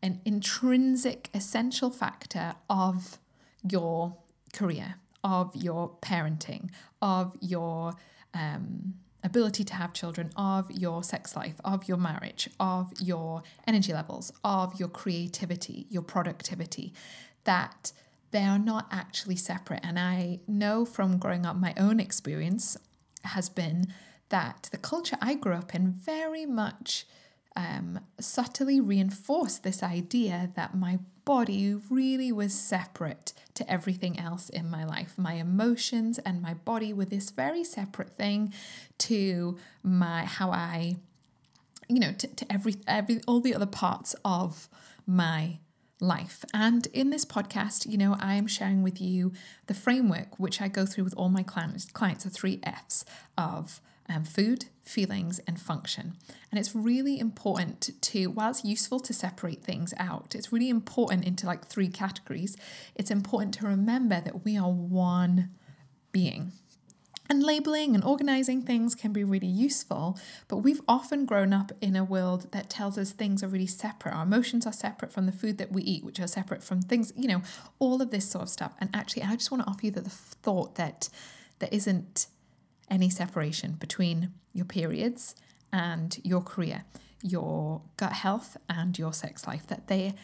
an 0.02 0.20
intrinsic, 0.24 1.30
essential 1.34 1.90
factor 1.90 2.54
of 2.68 3.18
your 3.68 4.16
career, 4.52 4.96
of 5.24 5.54
your 5.54 5.90
parenting, 6.00 6.70
of 7.02 7.36
your 7.40 7.94
um, 8.34 8.94
ability 9.24 9.64
to 9.64 9.74
have 9.74 9.92
children, 9.92 10.30
of 10.36 10.70
your 10.70 11.02
sex 11.02 11.34
life, 11.34 11.60
of 11.64 11.88
your 11.88 11.96
marriage, 11.96 12.48
of 12.60 12.92
your 13.00 13.42
energy 13.66 13.92
levels, 13.92 14.32
of 14.44 14.78
your 14.78 14.88
creativity, 14.88 15.86
your 15.90 16.02
productivity, 16.02 16.92
that 17.44 17.92
they 18.30 18.42
are 18.42 18.58
not 18.58 18.86
actually 18.90 19.36
separate. 19.36 19.80
And 19.82 19.98
I 19.98 20.40
know 20.46 20.84
from 20.84 21.18
growing 21.18 21.44
up, 21.44 21.56
my 21.56 21.74
own 21.76 22.00
experience 22.00 22.76
has 23.24 23.48
been 23.48 23.92
that 24.28 24.68
the 24.72 24.78
culture 24.78 25.16
I 25.20 25.34
grew 25.34 25.54
up 25.54 25.74
in 25.74 25.92
very 25.92 26.46
much 26.46 27.06
um, 27.56 28.00
subtly 28.20 28.80
reinforced 28.80 29.62
this 29.62 29.82
idea 29.82 30.50
that 30.54 30.76
my 30.76 30.98
body 31.24 31.74
really 31.90 32.30
was 32.30 32.54
separate 32.54 33.32
to 33.54 33.68
everything 33.70 34.18
else 34.18 34.48
in 34.48 34.70
my 34.70 34.84
life. 34.84 35.14
My 35.16 35.34
emotions 35.34 36.18
and 36.18 36.40
my 36.40 36.54
body 36.54 36.92
were 36.92 37.06
this 37.06 37.30
very 37.30 37.64
separate 37.64 38.10
thing 38.10 38.52
to 38.98 39.58
my 39.82 40.24
how 40.24 40.50
I 40.52 40.96
you 41.88 42.00
know, 42.00 42.12
to, 42.12 42.26
to 42.26 42.52
every 42.52 42.76
every 42.86 43.20
all 43.26 43.40
the 43.40 43.54
other 43.54 43.66
parts 43.66 44.14
of 44.24 44.68
my 45.06 45.58
life. 46.00 46.44
And 46.52 46.86
in 46.88 47.10
this 47.10 47.24
podcast, 47.24 47.86
you 47.88 47.96
know, 47.96 48.16
I 48.20 48.34
am 48.34 48.46
sharing 48.46 48.82
with 48.82 49.00
you 49.00 49.32
the 49.66 49.74
framework 49.74 50.38
which 50.38 50.60
I 50.60 50.68
go 50.68 50.84
through 50.84 51.04
with 51.04 51.14
all 51.16 51.28
my 51.28 51.42
clients, 51.42 51.86
clients 51.86 52.24
the 52.24 52.30
three 52.30 52.60
F's 52.62 53.04
of 53.38 53.80
um, 54.08 54.24
food, 54.24 54.66
feelings, 54.82 55.40
and 55.46 55.60
function. 55.60 56.16
And 56.50 56.58
it's 56.58 56.74
really 56.74 57.18
important 57.18 57.90
to, 58.00 58.26
while 58.26 58.50
it's 58.50 58.64
useful 58.64 59.00
to 59.00 59.12
separate 59.12 59.64
things 59.64 59.92
out, 59.98 60.34
it's 60.34 60.52
really 60.52 60.68
important 60.68 61.24
into 61.24 61.46
like 61.46 61.66
three 61.66 61.88
categories. 61.88 62.56
It's 62.94 63.10
important 63.10 63.54
to 63.54 63.66
remember 63.66 64.20
that 64.20 64.44
we 64.44 64.56
are 64.56 64.70
one 64.70 65.50
being. 66.12 66.52
And 67.28 67.42
labeling 67.42 67.96
and 67.96 68.04
organizing 68.04 68.62
things 68.62 68.94
can 68.94 69.12
be 69.12 69.24
really 69.24 69.48
useful, 69.48 70.16
but 70.46 70.58
we've 70.58 70.80
often 70.86 71.26
grown 71.26 71.52
up 71.52 71.72
in 71.80 71.96
a 71.96 72.04
world 72.04 72.52
that 72.52 72.70
tells 72.70 72.96
us 72.96 73.10
things 73.10 73.42
are 73.42 73.48
really 73.48 73.66
separate. 73.66 74.14
Our 74.14 74.22
emotions 74.22 74.64
are 74.64 74.72
separate 74.72 75.12
from 75.12 75.26
the 75.26 75.32
food 75.32 75.58
that 75.58 75.72
we 75.72 75.82
eat, 75.82 76.04
which 76.04 76.20
are 76.20 76.28
separate 76.28 76.62
from 76.62 76.82
things, 76.82 77.12
you 77.16 77.26
know, 77.26 77.42
all 77.80 78.00
of 78.00 78.12
this 78.12 78.30
sort 78.30 78.42
of 78.42 78.48
stuff. 78.48 78.74
And 78.80 78.90
actually, 78.94 79.24
I 79.24 79.34
just 79.34 79.50
want 79.50 79.64
to 79.64 79.68
offer 79.68 79.86
you 79.86 79.90
the 79.90 80.02
thought 80.02 80.76
that 80.76 81.08
there 81.58 81.68
isn't 81.72 82.28
any 82.90 83.10
separation 83.10 83.72
between 83.72 84.32
your 84.52 84.64
periods 84.64 85.34
and 85.72 86.18
your 86.22 86.40
career, 86.40 86.84
your 87.22 87.82
gut 87.96 88.12
health 88.12 88.56
and 88.68 88.98
your 88.98 89.12
sex 89.12 89.46
life, 89.46 89.66
that 89.66 89.88
they 89.88 90.14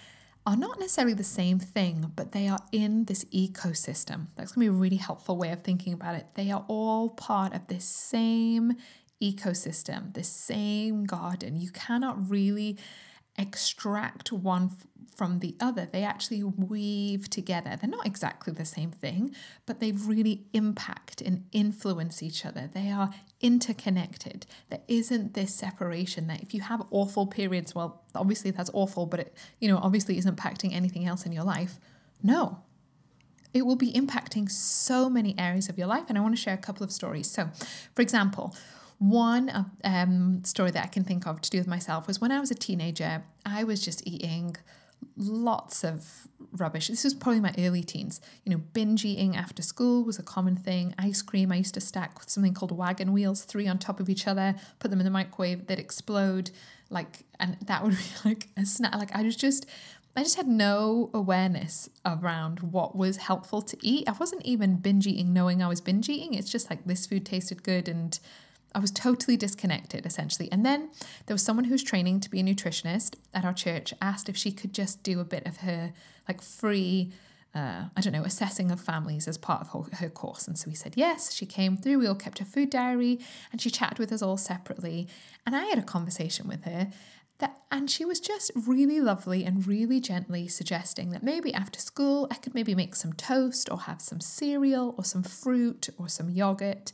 are 0.44 0.56
not 0.56 0.80
necessarily 0.80 1.14
the 1.14 1.22
same 1.22 1.58
thing, 1.58 2.12
but 2.16 2.32
they 2.32 2.48
are 2.48 2.60
in 2.72 3.04
this 3.04 3.24
ecosystem. 3.26 4.26
That's 4.34 4.52
going 4.52 4.66
to 4.66 4.72
be 4.72 4.76
a 4.76 4.80
really 4.80 4.96
helpful 4.96 5.36
way 5.36 5.50
of 5.50 5.62
thinking 5.62 5.92
about 5.92 6.16
it. 6.16 6.26
They 6.34 6.50
are 6.50 6.64
all 6.68 7.10
part 7.10 7.54
of 7.54 7.68
this 7.68 7.84
same 7.84 8.74
ecosystem, 9.22 10.14
this 10.14 10.28
same 10.28 11.04
garden. 11.04 11.56
You 11.56 11.70
cannot 11.70 12.28
really 12.28 12.76
extract 13.38 14.32
one 14.32 14.70
from 15.14 15.40
the 15.40 15.54
other. 15.60 15.86
They 15.90 16.04
actually 16.04 16.42
weave 16.42 17.28
together. 17.28 17.76
They're 17.80 17.90
not 17.90 18.06
exactly 18.06 18.52
the 18.52 18.64
same 18.64 18.90
thing, 18.90 19.34
but 19.66 19.80
they 19.80 19.92
really 19.92 20.46
impact 20.52 21.20
and 21.20 21.44
influence 21.52 22.22
each 22.22 22.46
other. 22.46 22.68
They 22.72 22.90
are 22.90 23.10
interconnected. 23.40 24.46
There 24.70 24.80
isn't 24.88 25.34
this 25.34 25.54
separation 25.54 26.26
that 26.28 26.42
if 26.42 26.54
you 26.54 26.62
have 26.62 26.82
awful 26.90 27.26
periods, 27.26 27.74
well, 27.74 28.02
obviously 28.14 28.50
that's 28.50 28.70
awful, 28.72 29.06
but 29.06 29.20
it, 29.20 29.36
you 29.60 29.68
know, 29.68 29.78
obviously 29.78 30.18
isn't 30.18 30.36
impacting 30.36 30.72
anything 30.72 31.06
else 31.06 31.26
in 31.26 31.32
your 31.32 31.44
life. 31.44 31.78
No. 32.22 32.62
It 33.52 33.66
will 33.66 33.76
be 33.76 33.92
impacting 33.92 34.50
so 34.50 35.10
many 35.10 35.38
areas 35.38 35.68
of 35.68 35.76
your 35.76 35.86
life. 35.86 36.04
And 36.08 36.16
I 36.16 36.22
want 36.22 36.34
to 36.34 36.40
share 36.40 36.54
a 36.54 36.58
couple 36.58 36.84
of 36.84 36.90
stories. 36.90 37.30
So, 37.30 37.50
for 37.94 38.00
example, 38.00 38.56
one 39.02 39.72
um, 39.82 40.44
story 40.44 40.70
that 40.70 40.84
I 40.84 40.86
can 40.86 41.02
think 41.02 41.26
of 41.26 41.40
to 41.40 41.50
do 41.50 41.58
with 41.58 41.66
myself 41.66 42.06
was 42.06 42.20
when 42.20 42.30
I 42.30 42.38
was 42.38 42.52
a 42.52 42.54
teenager, 42.54 43.24
I 43.44 43.64
was 43.64 43.84
just 43.84 44.06
eating 44.06 44.56
lots 45.16 45.82
of 45.82 46.28
rubbish. 46.52 46.86
This 46.86 47.02
was 47.02 47.12
probably 47.12 47.40
my 47.40 47.52
early 47.58 47.82
teens. 47.82 48.20
You 48.44 48.52
know, 48.52 48.58
binge 48.72 49.04
eating 49.04 49.34
after 49.36 49.60
school 49.60 50.04
was 50.04 50.20
a 50.20 50.22
common 50.22 50.54
thing. 50.54 50.94
Ice 50.98 51.20
cream, 51.20 51.50
I 51.50 51.56
used 51.56 51.74
to 51.74 51.80
stack 51.80 52.20
with 52.20 52.30
something 52.30 52.54
called 52.54 52.70
wagon 52.70 53.12
wheels, 53.12 53.42
three 53.42 53.66
on 53.66 53.78
top 53.78 53.98
of 53.98 54.08
each 54.08 54.28
other, 54.28 54.54
put 54.78 54.92
them 54.92 55.00
in 55.00 55.04
the 55.04 55.10
microwave, 55.10 55.66
they'd 55.66 55.80
explode. 55.80 56.52
Like, 56.88 57.24
and 57.40 57.56
that 57.66 57.82
would 57.82 57.96
be 58.24 58.28
like 58.28 58.48
a 58.56 58.64
snack. 58.64 58.94
Like, 58.94 59.16
I 59.16 59.22
was 59.22 59.34
just, 59.34 59.66
I 60.16 60.22
just 60.22 60.36
had 60.36 60.46
no 60.46 61.10
awareness 61.12 61.88
around 62.06 62.60
what 62.60 62.94
was 62.94 63.16
helpful 63.16 63.62
to 63.62 63.76
eat. 63.80 64.08
I 64.08 64.12
wasn't 64.12 64.44
even 64.44 64.76
binge 64.76 65.08
eating 65.08 65.32
knowing 65.32 65.60
I 65.60 65.66
was 65.66 65.80
binge 65.80 66.08
eating. 66.08 66.34
It's 66.34 66.52
just 66.52 66.70
like 66.70 66.84
this 66.84 67.04
food 67.04 67.26
tasted 67.26 67.64
good 67.64 67.88
and 67.88 68.20
I 68.74 68.78
was 68.78 68.90
totally 68.90 69.36
disconnected 69.36 70.06
essentially. 70.06 70.50
And 70.50 70.64
then 70.64 70.90
there 71.26 71.34
was 71.34 71.42
someone 71.42 71.66
who's 71.66 71.82
training 71.82 72.20
to 72.20 72.30
be 72.30 72.40
a 72.40 72.42
nutritionist 72.42 73.14
at 73.34 73.44
our 73.44 73.54
church 73.54 73.94
asked 74.00 74.28
if 74.28 74.36
she 74.36 74.52
could 74.52 74.72
just 74.72 75.02
do 75.02 75.20
a 75.20 75.24
bit 75.24 75.46
of 75.46 75.58
her 75.58 75.92
like 76.28 76.40
free 76.40 77.12
uh, 77.54 77.84
I 77.94 78.00
don't 78.00 78.14
know, 78.14 78.24
assessing 78.24 78.70
of 78.70 78.80
families 78.80 79.28
as 79.28 79.36
part 79.36 79.60
of 79.60 79.68
her, 79.68 79.96
her 79.96 80.08
course. 80.08 80.48
And 80.48 80.58
so 80.58 80.68
we 80.68 80.74
said 80.74 80.94
yes. 80.96 81.34
She 81.34 81.44
came 81.44 81.76
through, 81.76 81.98
we 81.98 82.06
all 82.06 82.14
kept 82.14 82.38
her 82.38 82.46
food 82.46 82.70
diary, 82.70 83.20
and 83.50 83.60
she 83.60 83.68
chatted 83.68 83.98
with 83.98 84.10
us 84.10 84.22
all 84.22 84.38
separately. 84.38 85.06
And 85.44 85.54
I 85.54 85.64
had 85.64 85.78
a 85.78 85.82
conversation 85.82 86.48
with 86.48 86.64
her 86.64 86.90
that, 87.38 87.60
and 87.70 87.90
she 87.90 88.06
was 88.06 88.20
just 88.20 88.50
really 88.54 89.00
lovely 89.00 89.44
and 89.44 89.66
really 89.66 90.00
gently 90.00 90.48
suggesting 90.48 91.10
that 91.10 91.22
maybe 91.22 91.52
after 91.52 91.78
school 91.78 92.26
I 92.30 92.36
could 92.36 92.54
maybe 92.54 92.74
make 92.74 92.94
some 92.94 93.12
toast 93.12 93.70
or 93.70 93.80
have 93.80 94.00
some 94.00 94.20
cereal 94.20 94.94
or 94.96 95.04
some 95.04 95.22
fruit 95.22 95.90
or 95.98 96.08
some 96.08 96.30
yogurt 96.30 96.92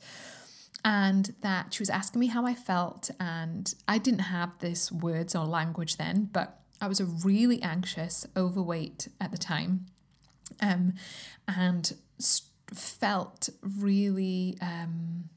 and 0.84 1.34
that 1.42 1.74
she 1.74 1.82
was 1.82 1.90
asking 1.90 2.20
me 2.20 2.26
how 2.28 2.46
I 2.46 2.54
felt. 2.54 3.10
And 3.18 3.74
I 3.86 3.98
didn't 3.98 4.20
have 4.20 4.58
this 4.58 4.92
words 4.92 5.34
or 5.34 5.44
language 5.44 5.96
then, 5.96 6.30
but 6.32 6.60
I 6.80 6.88
was 6.88 7.00
a 7.00 7.04
really 7.04 7.60
anxious, 7.62 8.26
overweight 8.36 9.08
at 9.20 9.32
the 9.32 9.38
time, 9.38 9.86
um, 10.60 10.94
and 11.46 11.92
felt 12.72 13.48
really. 13.62 14.56
Um, 14.60 15.30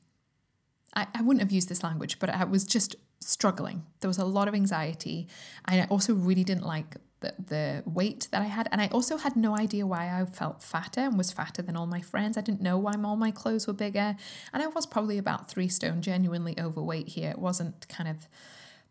I, 0.93 1.07
I 1.15 1.21
wouldn't 1.21 1.41
have 1.41 1.51
used 1.51 1.69
this 1.69 1.83
language, 1.83 2.19
but 2.19 2.29
I 2.29 2.43
was 2.43 2.65
just 2.65 2.95
struggling. 3.21 3.85
There 4.01 4.09
was 4.09 4.17
a 4.17 4.25
lot 4.25 4.47
of 4.47 4.53
anxiety. 4.53 5.27
And 5.65 5.81
I 5.81 5.85
also 5.85 6.13
really 6.13 6.43
didn't 6.43 6.65
like 6.65 6.97
the, 7.21 7.33
the 7.39 7.83
weight 7.85 8.27
that 8.31 8.41
I 8.41 8.45
had. 8.45 8.67
And 8.71 8.81
I 8.81 8.87
also 8.87 9.17
had 9.17 9.35
no 9.35 9.57
idea 9.57 9.87
why 9.87 10.09
I 10.09 10.25
felt 10.25 10.61
fatter 10.61 11.01
and 11.01 11.17
was 11.17 11.31
fatter 11.31 11.61
than 11.61 11.77
all 11.77 11.87
my 11.87 12.01
friends. 12.01 12.37
I 12.37 12.41
didn't 12.41 12.61
know 12.61 12.77
why 12.77 12.93
all 13.03 13.15
my 13.15 13.31
clothes 13.31 13.65
were 13.65 13.73
bigger. 13.73 14.15
And 14.53 14.61
I 14.61 14.67
was 14.67 14.85
probably 14.85 15.17
about 15.17 15.49
three 15.49 15.69
stone, 15.69 16.01
genuinely 16.01 16.59
overweight 16.59 17.09
here. 17.09 17.31
It 17.31 17.39
wasn't 17.39 17.87
kind 17.87 18.09
of 18.09 18.27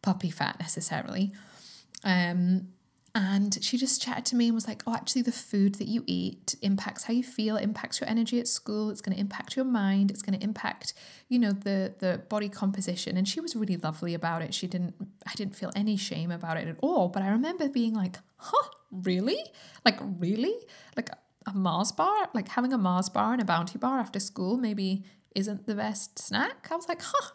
puppy 0.03 0.31
fat 0.31 0.59
necessarily. 0.59 1.33
Um, 2.03 2.69
and 3.15 3.59
she 3.61 3.77
just 3.77 4.01
chatted 4.01 4.25
to 4.27 4.37
me 4.37 4.47
and 4.47 4.55
was 4.55 4.69
like, 4.69 4.83
Oh, 4.87 4.95
actually, 4.95 5.23
the 5.23 5.33
food 5.33 5.77
that 5.77 5.89
you 5.89 6.05
eat 6.07 6.55
impacts 6.63 7.05
how 7.05 7.13
you 7.13 7.25
feel, 7.25 7.57
it 7.57 7.65
impacts 7.65 8.01
your 8.01 8.09
energy 8.09 8.39
at 8.39 8.47
school, 8.47 8.91
it's 8.91 9.01
going 9.01 9.15
to 9.15 9.21
impact 9.21 9.57
your 9.57 9.65
mind, 9.65 10.11
it's 10.11 10.23
going 10.23 10.39
to 10.39 10.45
impact, 10.45 10.95
you 11.29 11.39
know, 11.39 11.53
the 11.53 11.95
the 11.99 12.23
body 12.29 12.49
composition. 12.49 13.17
And 13.17 13.27
she 13.27 13.41
was 13.41 13.57
really 13.57 13.77
lovely 13.77 14.15
about 14.15 14.43
it. 14.43 14.55
She 14.55 14.67
didn't, 14.69 14.95
I 15.27 15.35
didn't 15.35 15.57
feel 15.57 15.73
any 15.75 15.97
shame 15.97 16.31
about 16.31 16.57
it 16.57 16.69
at 16.69 16.77
all. 16.81 17.09
But 17.09 17.23
I 17.23 17.29
remember 17.31 17.69
being 17.69 17.95
like, 17.95 18.19
Huh, 18.37 18.69
really? 18.93 19.43
Like, 19.85 19.99
really? 20.01 20.55
Like 20.97 21.11
a 21.47 21.53
Mars 21.53 21.91
bar? 21.91 22.29
Like 22.33 22.49
having 22.49 22.73
a 22.73 22.79
Mars 22.79 23.09
bar 23.09 23.33
and 23.33 23.43
a 23.43 23.45
Bounty 23.45 23.79
bar 23.79 23.99
after 23.99 24.21
school 24.21 24.57
maybe 24.57 25.05
isn't 25.35 25.67
the 25.67 25.75
best 25.75 26.19
snack? 26.19 26.69
I 26.71 26.77
was 26.77 26.89
like, 26.89 27.03
Huh, 27.03 27.33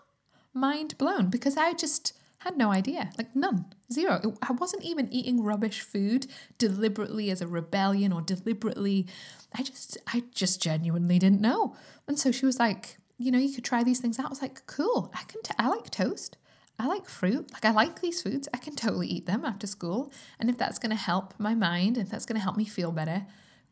mind 0.54 0.98
blown 0.98 1.30
because 1.30 1.58
I 1.58 1.74
just, 1.74 2.14
had 2.46 2.58
no 2.58 2.72
idea, 2.72 3.10
like 3.18 3.36
none, 3.36 3.66
zero. 3.92 4.36
I 4.42 4.52
wasn't 4.54 4.84
even 4.84 5.12
eating 5.12 5.44
rubbish 5.44 5.82
food 5.82 6.28
deliberately 6.58 7.32
as 7.32 7.42
a 7.42 7.48
rebellion 7.48 8.14
or 8.14 8.22
deliberately. 8.22 9.08
I 9.54 9.64
just, 9.64 9.98
I 10.14 10.24
just 10.32 10.62
genuinely 10.62 11.18
didn't 11.20 11.42
know. 11.42 11.76
And 12.08 12.20
so 12.20 12.32
she 12.32 12.46
was 12.46 12.60
like, 12.60 12.98
you 13.18 13.32
know, 13.32 13.40
you 13.40 13.54
could 13.54 13.64
try 13.64 13.84
these 13.84 14.00
things 14.00 14.20
out. 14.20 14.28
I 14.28 14.30
was 14.30 14.42
like, 14.42 14.66
cool. 14.68 15.12
I 15.14 15.24
can. 15.24 15.42
T- 15.42 15.56
I 15.58 15.68
like 15.70 15.90
toast. 15.90 16.38
I 16.78 16.88
like 16.88 17.08
fruit. 17.08 17.52
Like 17.54 17.66
I 17.66 17.72
like 17.72 18.02
these 18.02 18.22
foods. 18.22 18.48
I 18.54 18.58
can 18.58 18.76
totally 18.76 19.08
eat 19.08 19.26
them 19.26 19.46
after 19.46 19.66
school. 19.66 20.12
And 20.40 20.50
if 20.50 20.58
that's 20.58 20.80
going 20.80 20.90
to 20.92 20.96
help 20.96 21.34
my 21.38 21.56
mind, 21.56 21.98
if 21.98 22.10
that's 22.10 22.26
going 22.26 22.36
to 22.36 22.44
help 22.44 22.58
me 22.58 22.66
feel 22.66 22.92
better, 22.92 23.26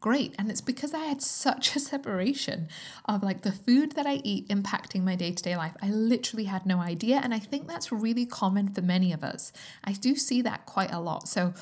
great. 0.03 0.35
And 0.37 0.51
it's 0.51 0.59
because 0.59 0.93
I 0.93 1.05
had 1.05 1.21
such 1.21 1.77
a 1.77 1.79
separation 1.79 2.67
of 3.05 3.23
like 3.23 3.41
the 3.41 3.53
food 3.53 3.93
that 3.93 4.05
I 4.05 4.15
eat 4.15 4.49
impacting 4.49 5.03
my 5.03 5.15
day 5.15 5.31
to 5.31 5.41
day 5.41 5.55
life. 5.55 5.77
I 5.81 5.89
literally 5.91 6.43
had 6.43 6.65
no 6.65 6.79
idea. 6.79 7.21
And 7.23 7.33
I 7.33 7.39
think 7.39 7.69
that's 7.69 7.89
really 7.89 8.25
common 8.25 8.67
for 8.73 8.81
many 8.81 9.13
of 9.13 9.23
us. 9.23 9.53
I 9.81 9.93
do 9.93 10.17
see 10.17 10.41
that 10.41 10.65
quite 10.65 10.91
a 10.91 10.99
lot. 10.99 11.29
So, 11.29 11.53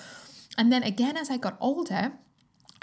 and 0.57 0.73
then 0.73 0.81
again, 0.81 1.17
as 1.17 1.29
I 1.29 1.37
got 1.37 1.55
older, 1.61 2.13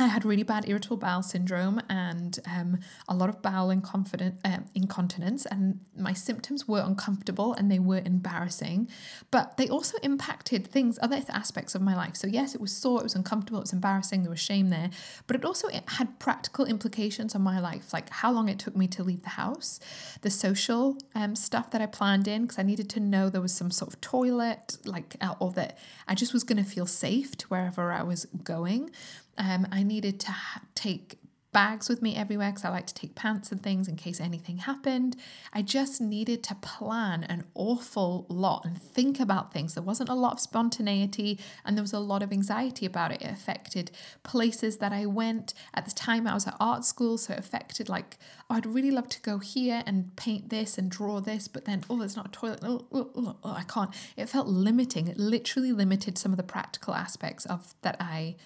I 0.01 0.07
had 0.07 0.25
really 0.25 0.45
bad 0.45 0.69
irritable 0.69 0.97
bowel 0.97 1.25
syndrome 1.25 1.83
and 1.89 2.39
um, 2.47 2.79
a 3.09 3.17
lot 3.17 3.29
of 3.29 3.43
bowel 3.43 3.69
inconfident, 3.69 4.37
um, 4.45 4.67
incontinence, 4.73 5.45
and 5.45 5.81
my 5.97 6.13
symptoms 6.13 6.69
were 6.69 6.81
uncomfortable 6.81 7.53
and 7.53 7.69
they 7.69 7.81
were 7.81 8.01
embarrassing, 8.05 8.89
but 9.33 9.57
they 9.57 9.69
also 9.69 9.99
impacted 10.05 10.69
things, 10.69 11.01
other 11.03 11.21
aspects 11.31 11.75
of 11.75 11.83
my 11.83 11.97
life. 11.97 12.15
So, 12.15 12.29
yes, 12.29 12.55
it 12.55 12.61
was 12.61 12.71
sore, 12.71 13.01
it 13.01 13.03
was 13.03 13.17
uncomfortable, 13.17 13.59
it 13.59 13.63
was 13.63 13.73
embarrassing, 13.73 14.23
there 14.23 14.31
was 14.31 14.39
shame 14.39 14.69
there, 14.69 14.91
but 15.27 15.35
it 15.35 15.45
also 15.45 15.67
it 15.67 15.83
had 15.89 16.21
practical 16.21 16.65
implications 16.65 17.35
on 17.35 17.43
my 17.43 17.59
life, 17.59 17.93
like 17.93 18.09
how 18.11 18.31
long 18.31 18.49
it 18.49 18.61
took 18.61 18.77
me 18.77 18.87
to 18.89 19.03
leave 19.03 19.25
the 19.25 19.31
house, 19.31 19.81
the 20.23 20.31
social 20.31 20.97
um, 21.17 21.35
stuff 21.35 21.73
that 21.73 21.83
I 21.83 21.87
planned 21.87 22.29
in, 22.29 22.43
because 22.43 22.61
I 22.61 22.63
needed 22.63 22.89
to 22.91 23.01
know 23.01 23.29
there 23.29 23.41
was 23.41 23.53
some 23.53 23.73
sort 23.73 23.93
of 23.93 24.01
toilet, 24.01 24.79
like, 24.85 25.17
uh, 25.21 25.35
or 25.41 25.51
that 25.53 25.77
I 26.07 26.15
just 26.15 26.33
was 26.33 26.45
going 26.45 26.63
to 26.63 26.71
feel 26.71 26.87
safe 26.87 27.37
to 27.39 27.49
wherever 27.49 27.91
I 27.91 28.05
was 28.05 28.27
going 28.45 28.91
um, 29.39 29.67
I 29.73 29.83
needed 29.83 30.21
to 30.21 30.33
ha- 30.33 30.63
take 30.75 31.19
bags 31.53 31.89
with 31.89 32.03
me 32.03 32.15
everywhere 32.15 32.51
because 32.51 32.65
I 32.65 32.69
like 32.69 32.87
to 32.87 32.95
take 32.95 33.15
pants 33.15 33.51
and 33.51 33.63
things 33.63 33.89
in 33.89 33.97
case 33.97 34.21
anything 34.21 34.59
happened. 34.59 35.17
I 35.53 35.63
just 35.63 36.01
needed 36.01 36.43
to 36.45 36.55
plan 36.55 37.25
an 37.25 37.45
awful 37.55 38.27
lot 38.29 38.65
and 38.65 38.81
think 38.81 39.19
about 39.19 39.53
things. 39.53 39.75
There 39.75 39.83
wasn't 39.83 40.11
a 40.11 40.15
lot 40.15 40.35
of 40.35 40.41
spontaneity 40.41 41.39
and 41.65 41.77
there 41.77 41.83
was 41.83 41.95
a 41.95 41.99
lot 42.01 42.23
of 42.23 42.33
anxiety 42.33 42.85
about 42.85 43.13
it. 43.13 43.23
It 43.23 43.31
affected 43.31 43.91
places 44.23 44.77
that 44.77 44.93
I 44.93 45.07
went. 45.07 45.55
At 45.73 45.87
the 45.87 45.91
time, 45.91 46.27
I 46.27 46.35
was 46.35 46.47
at 46.47 46.57
art 46.61 46.85
school, 46.85 47.17
so 47.17 47.33
it 47.33 47.39
affected 47.39 47.89
like, 47.89 48.19
oh, 48.51 48.57
I'd 48.57 48.67
really 48.67 48.91
love 48.91 49.09
to 49.09 49.21
go 49.23 49.39
here 49.39 49.83
and 49.87 50.15
paint 50.17 50.51
this 50.51 50.77
and 50.77 50.91
draw 50.91 51.21
this, 51.21 51.49
but 51.49 51.65
then, 51.65 51.83
oh, 51.89 51.99
there's 51.99 52.17
not 52.17 52.27
a 52.27 52.31
toilet. 52.31 52.61
Oh, 52.63 52.85
oh, 52.93 53.11
oh, 53.17 53.37
oh 53.43 53.53
I 53.53 53.65
can't. 53.65 53.91
It 54.17 54.29
felt 54.29 54.49
limiting. 54.49 55.09
It 55.09 55.19
literally 55.19 55.73
limited 55.73 56.19
some 56.19 56.33
of 56.33 56.37
the 56.37 56.43
practical 56.43 56.95
aspects 56.95 57.47
of 57.47 57.75
that 57.83 57.97
I, 57.99 58.37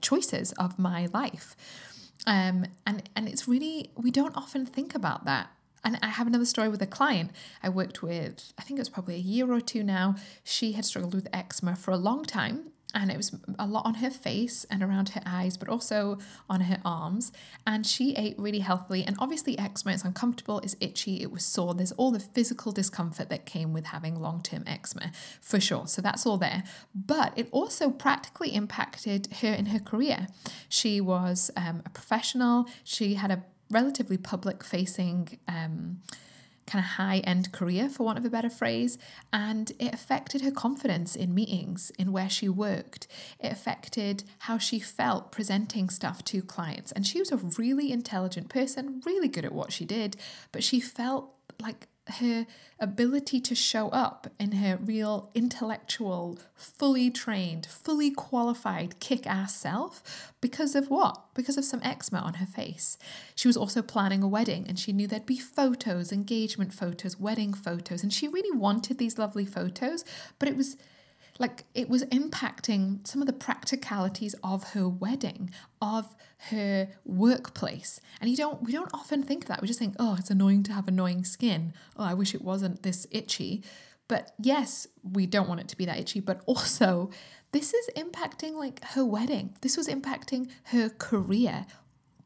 choices 0.00 0.52
of 0.52 0.78
my 0.78 1.08
life. 1.12 1.56
Um, 2.26 2.66
and 2.86 3.08
and 3.16 3.28
it's 3.28 3.48
really 3.48 3.90
we 3.96 4.10
don't 4.10 4.36
often 4.36 4.66
think 4.66 4.94
about 4.94 5.24
that. 5.24 5.50
And 5.82 5.98
I 6.02 6.08
have 6.08 6.26
another 6.26 6.44
story 6.44 6.68
with 6.68 6.82
a 6.82 6.86
client 6.86 7.30
I 7.62 7.70
worked 7.70 8.02
with, 8.02 8.52
I 8.58 8.62
think 8.62 8.78
it 8.78 8.82
was 8.82 8.90
probably 8.90 9.14
a 9.14 9.18
year 9.18 9.50
or 9.50 9.62
two 9.62 9.82
now. 9.82 10.16
She 10.44 10.72
had 10.72 10.84
struggled 10.84 11.14
with 11.14 11.28
eczema 11.32 11.74
for 11.74 11.90
a 11.90 11.96
long 11.96 12.24
time 12.24 12.69
and 12.94 13.10
it 13.10 13.16
was 13.16 13.34
a 13.58 13.66
lot 13.66 13.86
on 13.86 13.94
her 13.94 14.10
face 14.10 14.64
and 14.70 14.82
around 14.82 15.10
her 15.10 15.22
eyes, 15.24 15.56
but 15.56 15.68
also 15.68 16.18
on 16.48 16.62
her 16.62 16.78
arms. 16.84 17.32
And 17.66 17.86
she 17.86 18.14
ate 18.14 18.38
really 18.38 18.60
healthily. 18.60 19.04
And 19.04 19.16
obviously, 19.18 19.58
eczema 19.58 19.92
is 19.92 20.04
uncomfortable, 20.04 20.60
it's 20.60 20.76
itchy, 20.80 21.22
it 21.22 21.30
was 21.30 21.44
sore. 21.44 21.74
There's 21.74 21.92
all 21.92 22.10
the 22.10 22.20
physical 22.20 22.72
discomfort 22.72 23.28
that 23.28 23.46
came 23.46 23.72
with 23.72 23.86
having 23.86 24.20
long 24.20 24.42
term 24.42 24.64
eczema, 24.66 25.12
for 25.40 25.60
sure. 25.60 25.86
So 25.86 26.02
that's 26.02 26.26
all 26.26 26.38
there. 26.38 26.64
But 26.94 27.32
it 27.36 27.48
also 27.50 27.90
practically 27.90 28.54
impacted 28.54 29.28
her 29.40 29.52
in 29.52 29.66
her 29.66 29.78
career. 29.78 30.28
She 30.68 31.00
was 31.00 31.50
um, 31.56 31.82
a 31.86 31.90
professional, 31.90 32.66
she 32.84 33.14
had 33.14 33.30
a 33.30 33.44
relatively 33.70 34.18
public 34.18 34.64
facing. 34.64 35.38
Um, 35.46 36.00
kind 36.70 36.84
of 36.84 36.92
high 36.92 37.18
end 37.18 37.50
career, 37.52 37.88
for 37.88 38.04
want 38.04 38.18
of 38.18 38.24
a 38.24 38.30
better 38.30 38.50
phrase, 38.50 38.96
and 39.32 39.72
it 39.78 39.92
affected 39.92 40.42
her 40.42 40.50
confidence 40.50 41.16
in 41.16 41.34
meetings, 41.34 41.90
in 41.98 42.12
where 42.12 42.30
she 42.30 42.48
worked. 42.48 43.08
It 43.40 43.52
affected 43.52 44.22
how 44.40 44.58
she 44.58 44.78
felt 44.78 45.32
presenting 45.32 45.90
stuff 45.90 46.24
to 46.26 46.42
clients. 46.42 46.92
And 46.92 47.06
she 47.06 47.18
was 47.18 47.32
a 47.32 47.36
really 47.36 47.90
intelligent 47.90 48.48
person, 48.48 49.02
really 49.04 49.28
good 49.28 49.44
at 49.44 49.52
what 49.52 49.72
she 49.72 49.84
did, 49.84 50.16
but 50.52 50.62
she 50.62 50.78
felt 50.80 51.36
like 51.60 51.88
her 52.10 52.46
ability 52.78 53.40
to 53.40 53.54
show 53.54 53.88
up 53.88 54.28
in 54.38 54.52
her 54.52 54.76
real 54.76 55.30
intellectual, 55.34 56.38
fully 56.54 57.10
trained, 57.10 57.66
fully 57.66 58.10
qualified, 58.10 58.98
kick 59.00 59.26
ass 59.26 59.54
self 59.54 60.32
because 60.40 60.74
of 60.74 60.90
what? 60.90 61.34
Because 61.34 61.56
of 61.56 61.64
some 61.64 61.82
eczema 61.82 62.18
on 62.18 62.34
her 62.34 62.46
face. 62.46 62.98
She 63.34 63.48
was 63.48 63.56
also 63.56 63.82
planning 63.82 64.22
a 64.22 64.28
wedding 64.28 64.66
and 64.68 64.78
she 64.78 64.92
knew 64.92 65.06
there'd 65.06 65.26
be 65.26 65.38
photos, 65.38 66.12
engagement 66.12 66.72
photos, 66.72 67.18
wedding 67.18 67.54
photos, 67.54 68.02
and 68.02 68.12
she 68.12 68.28
really 68.28 68.56
wanted 68.56 68.98
these 68.98 69.18
lovely 69.18 69.46
photos, 69.46 70.04
but 70.38 70.48
it 70.48 70.56
was 70.56 70.76
like 71.38 71.64
it 71.74 71.88
was 71.88 72.04
impacting 72.06 73.06
some 73.06 73.22
of 73.22 73.26
the 73.26 73.32
practicalities 73.32 74.34
of 74.44 74.72
her 74.74 74.86
wedding 74.88 75.50
of 75.80 76.14
her 76.48 76.88
workplace. 77.04 78.00
And 78.20 78.30
you 78.30 78.36
don't 78.36 78.62
we 78.62 78.72
don't 78.72 78.92
often 78.94 79.22
think 79.22 79.46
that. 79.46 79.60
We 79.60 79.68
just 79.68 79.78
think 79.78 79.94
oh 79.98 80.16
it's 80.18 80.30
annoying 80.30 80.62
to 80.64 80.72
have 80.72 80.88
annoying 80.88 81.24
skin. 81.24 81.72
Oh 81.96 82.04
i 82.04 82.14
wish 82.14 82.34
it 82.34 82.42
wasn't 82.42 82.82
this 82.82 83.06
itchy. 83.10 83.62
But 84.08 84.32
yes 84.40 84.86
we 85.02 85.26
don't 85.26 85.48
want 85.48 85.60
it 85.60 85.68
to 85.68 85.76
be 85.76 85.84
that 85.84 85.98
itchy. 85.98 86.20
But 86.20 86.42
also 86.46 87.10
this 87.52 87.74
is 87.74 87.90
impacting 87.96 88.54
like 88.54 88.82
her 88.84 89.04
wedding. 89.04 89.56
This 89.60 89.76
was 89.76 89.88
impacting 89.88 90.50
her 90.64 90.88
career 90.88 91.66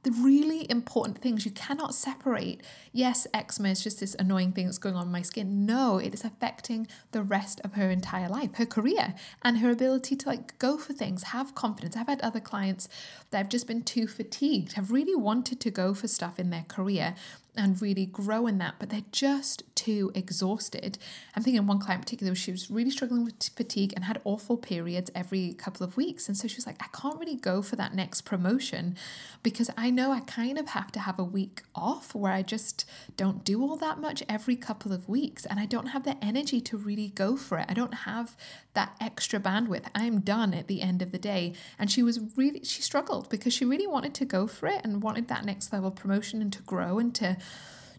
the 0.04 0.12
really 0.12 0.70
important 0.70 1.18
things. 1.18 1.44
You 1.44 1.50
cannot 1.50 1.94
separate, 1.94 2.62
yes, 2.92 3.26
eczema 3.34 3.70
is 3.70 3.82
just 3.82 4.00
this 4.00 4.14
annoying 4.18 4.52
thing 4.52 4.66
that's 4.66 4.78
going 4.78 4.94
on 4.94 5.06
in 5.06 5.12
my 5.12 5.22
skin. 5.22 5.66
No, 5.66 5.98
it 5.98 6.14
is 6.14 6.24
affecting 6.24 6.86
the 7.12 7.22
rest 7.22 7.60
of 7.64 7.72
her 7.74 7.90
entire 7.90 8.28
life, 8.28 8.54
her 8.54 8.66
career, 8.66 9.14
and 9.42 9.58
her 9.58 9.70
ability 9.70 10.16
to 10.16 10.28
like 10.28 10.58
go 10.58 10.78
for 10.78 10.92
things, 10.92 11.24
have 11.24 11.54
confidence. 11.54 11.96
I've 11.96 12.06
had 12.06 12.20
other 12.20 12.40
clients 12.40 12.88
that 13.30 13.38
have 13.38 13.48
just 13.48 13.66
been 13.66 13.82
too 13.82 14.06
fatigued, 14.06 14.74
have 14.74 14.92
really 14.92 15.16
wanted 15.16 15.60
to 15.60 15.70
go 15.70 15.94
for 15.94 16.06
stuff 16.06 16.38
in 16.38 16.50
their 16.50 16.64
career 16.68 17.14
and 17.56 17.80
really 17.80 18.06
grow 18.06 18.46
in 18.46 18.58
that, 18.58 18.74
but 18.78 18.90
they're 18.90 19.02
just 19.12 19.62
too 19.74 20.10
exhausted. 20.14 20.98
I'm 21.34 21.42
thinking 21.42 21.66
one 21.66 21.78
client 21.78 22.00
in 22.00 22.04
particular, 22.04 22.34
she 22.34 22.50
was 22.50 22.70
really 22.70 22.90
struggling 22.90 23.24
with 23.24 23.50
fatigue 23.56 23.92
and 23.94 24.04
had 24.04 24.20
awful 24.24 24.56
periods 24.56 25.10
every 25.14 25.52
couple 25.54 25.84
of 25.84 25.96
weeks. 25.96 26.28
And 26.28 26.36
so 26.36 26.48
she 26.48 26.56
was 26.56 26.66
like, 26.66 26.80
I 26.80 26.86
can't 26.96 27.18
really 27.18 27.36
go 27.36 27.62
for 27.62 27.76
that 27.76 27.94
next 27.94 28.22
promotion 28.22 28.96
because 29.42 29.70
I 29.76 29.90
know 29.90 30.12
I 30.12 30.20
kind 30.20 30.58
of 30.58 30.68
have 30.68 30.90
to 30.92 31.00
have 31.00 31.18
a 31.18 31.24
week 31.24 31.62
off 31.74 32.14
where 32.14 32.32
I 32.32 32.42
just 32.42 32.84
don't 33.16 33.44
do 33.44 33.62
all 33.62 33.76
that 33.76 34.00
much 34.00 34.22
every 34.28 34.56
couple 34.56 34.92
of 34.92 35.08
weeks. 35.08 35.44
And 35.44 35.60
I 35.60 35.66
don't 35.66 35.88
have 35.88 36.04
the 36.04 36.22
energy 36.24 36.60
to 36.62 36.76
really 36.76 37.08
go 37.08 37.36
for 37.36 37.58
it. 37.58 37.66
I 37.68 37.74
don't 37.74 37.94
have 37.94 38.36
that 38.74 38.96
extra 39.00 39.38
bandwidth. 39.38 39.84
I'm 39.94 40.20
done 40.20 40.54
at 40.54 40.66
the 40.66 40.82
end 40.82 41.02
of 41.02 41.12
the 41.12 41.18
day. 41.18 41.54
And 41.78 41.90
she 41.90 42.02
was 42.02 42.20
really, 42.36 42.64
she 42.64 42.82
struggled 42.82 43.28
because 43.28 43.52
she 43.52 43.64
really 43.64 43.86
wanted 43.86 44.14
to 44.14 44.24
go 44.24 44.46
for 44.46 44.66
it 44.66 44.80
and 44.82 45.02
wanted 45.02 45.28
that 45.28 45.44
next 45.44 45.72
level 45.72 45.90
promotion 45.90 46.42
and 46.42 46.52
to 46.52 46.62
grow 46.62 46.98
and 46.98 47.14
to 47.16 47.36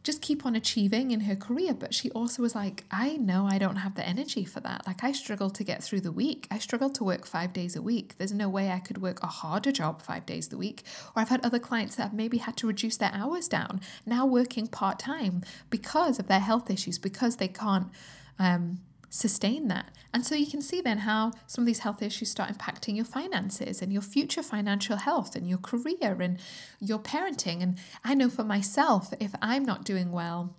just 0.05 0.21
keep 0.21 0.45
on 0.45 0.55
achieving 0.55 1.09
in 1.09 1.21
her 1.21 1.35
career. 1.35 1.73
But 1.73 1.93
she 1.93 2.11
also 2.11 2.43
was 2.43 2.53
like, 2.53 2.83
I 2.91 3.17
know 3.17 3.47
I 3.49 3.57
don't 3.57 3.77
have 3.77 3.95
the 3.95 4.07
energy 4.07 4.45
for 4.45 4.59
that. 4.59 4.85
Like, 4.85 5.03
I 5.03 5.11
struggle 5.11 5.49
to 5.49 5.63
get 5.63 5.83
through 5.83 6.01
the 6.01 6.11
week. 6.11 6.47
I 6.51 6.59
struggle 6.59 6.91
to 6.91 7.03
work 7.03 7.25
five 7.25 7.51
days 7.53 7.75
a 7.75 7.81
week. 7.81 8.15
There's 8.17 8.31
no 8.31 8.47
way 8.47 8.69
I 8.69 8.79
could 8.79 9.01
work 9.01 9.21
a 9.23 9.27
harder 9.27 9.71
job 9.71 10.03
five 10.03 10.25
days 10.25 10.53
a 10.53 10.57
week. 10.57 10.83
Or 11.15 11.21
I've 11.23 11.29
had 11.29 11.43
other 11.43 11.59
clients 11.59 11.95
that 11.95 12.03
have 12.03 12.13
maybe 12.13 12.37
had 12.37 12.55
to 12.57 12.67
reduce 12.67 12.97
their 12.97 13.11
hours 13.13 13.47
down, 13.47 13.81
now 14.05 14.25
working 14.25 14.67
part 14.67 14.99
time 14.99 15.41
because 15.71 16.19
of 16.19 16.27
their 16.27 16.39
health 16.39 16.69
issues, 16.69 16.99
because 16.99 17.37
they 17.37 17.47
can't. 17.47 17.87
Um, 18.37 18.81
sustain 19.09 19.67
that. 19.67 19.91
And 20.13 20.25
so 20.25 20.35
you 20.35 20.47
can 20.47 20.61
see 20.61 20.81
then 20.81 20.99
how 20.99 21.31
some 21.47 21.63
of 21.63 21.65
these 21.65 21.79
health 21.79 22.01
issues 22.01 22.31
start 22.31 22.51
impacting 22.51 22.95
your 22.95 23.05
finances 23.05 23.81
and 23.81 23.91
your 23.91 24.01
future 24.01 24.43
financial 24.43 24.97
health 24.97 25.35
and 25.35 25.47
your 25.47 25.57
career 25.57 26.17
and 26.21 26.39
your 26.79 26.99
parenting. 26.99 27.61
And 27.61 27.77
I 28.03 28.13
know 28.13 28.29
for 28.29 28.43
myself, 28.43 29.13
if 29.19 29.33
I'm 29.41 29.63
not 29.63 29.83
doing 29.83 30.11
well, 30.11 30.55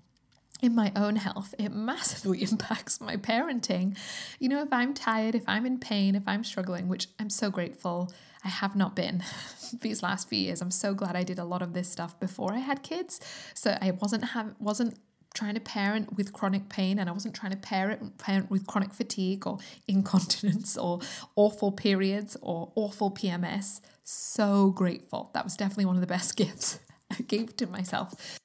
in 0.62 0.74
my 0.74 0.90
own 0.96 1.16
health, 1.16 1.54
it 1.58 1.70
massively 1.70 2.42
impacts 2.50 3.00
my 3.00 3.16
parenting. 3.16 3.96
You 4.38 4.48
know, 4.48 4.62
if 4.62 4.72
I'm 4.72 4.94
tired, 4.94 5.34
if 5.34 5.44
I'm 5.46 5.66
in 5.66 5.78
pain, 5.78 6.14
if 6.14 6.22
I'm 6.26 6.44
struggling, 6.44 6.88
which 6.88 7.08
I'm 7.18 7.30
so 7.30 7.50
grateful 7.50 8.10
I 8.44 8.48
have 8.48 8.76
not 8.76 8.94
been 8.94 9.24
these 9.80 10.02
last 10.04 10.28
few 10.28 10.38
years. 10.38 10.62
I'm 10.62 10.70
so 10.70 10.94
glad 10.94 11.16
I 11.16 11.24
did 11.24 11.38
a 11.38 11.44
lot 11.44 11.62
of 11.62 11.72
this 11.72 11.88
stuff 11.88 12.18
before 12.20 12.52
I 12.52 12.58
had 12.58 12.84
kids. 12.84 13.20
So 13.54 13.76
I 13.80 13.90
wasn't 13.90 14.24
have 14.24 14.54
wasn't 14.60 14.98
trying 15.36 15.54
to 15.54 15.60
parent 15.60 16.16
with 16.16 16.32
chronic 16.32 16.68
pain 16.68 16.98
and 16.98 17.08
I 17.08 17.12
wasn't 17.12 17.34
trying 17.34 17.52
to 17.52 17.58
parent 17.58 18.18
parent 18.18 18.50
with 18.50 18.66
chronic 18.66 18.94
fatigue 18.94 19.46
or 19.46 19.58
incontinence 19.88 20.76
or 20.76 21.00
awful 21.36 21.70
periods 21.70 22.36
or 22.40 22.72
awful 22.74 23.10
PMS. 23.10 23.80
So 24.02 24.70
grateful. 24.70 25.30
That 25.34 25.44
was 25.44 25.56
definitely 25.56 25.84
one 25.84 25.96
of 25.96 26.00
the 26.00 26.06
best 26.06 26.36
gifts 26.36 26.80
I 27.10 27.22
gave 27.22 27.56
to 27.56 27.66
myself. 27.66 28.40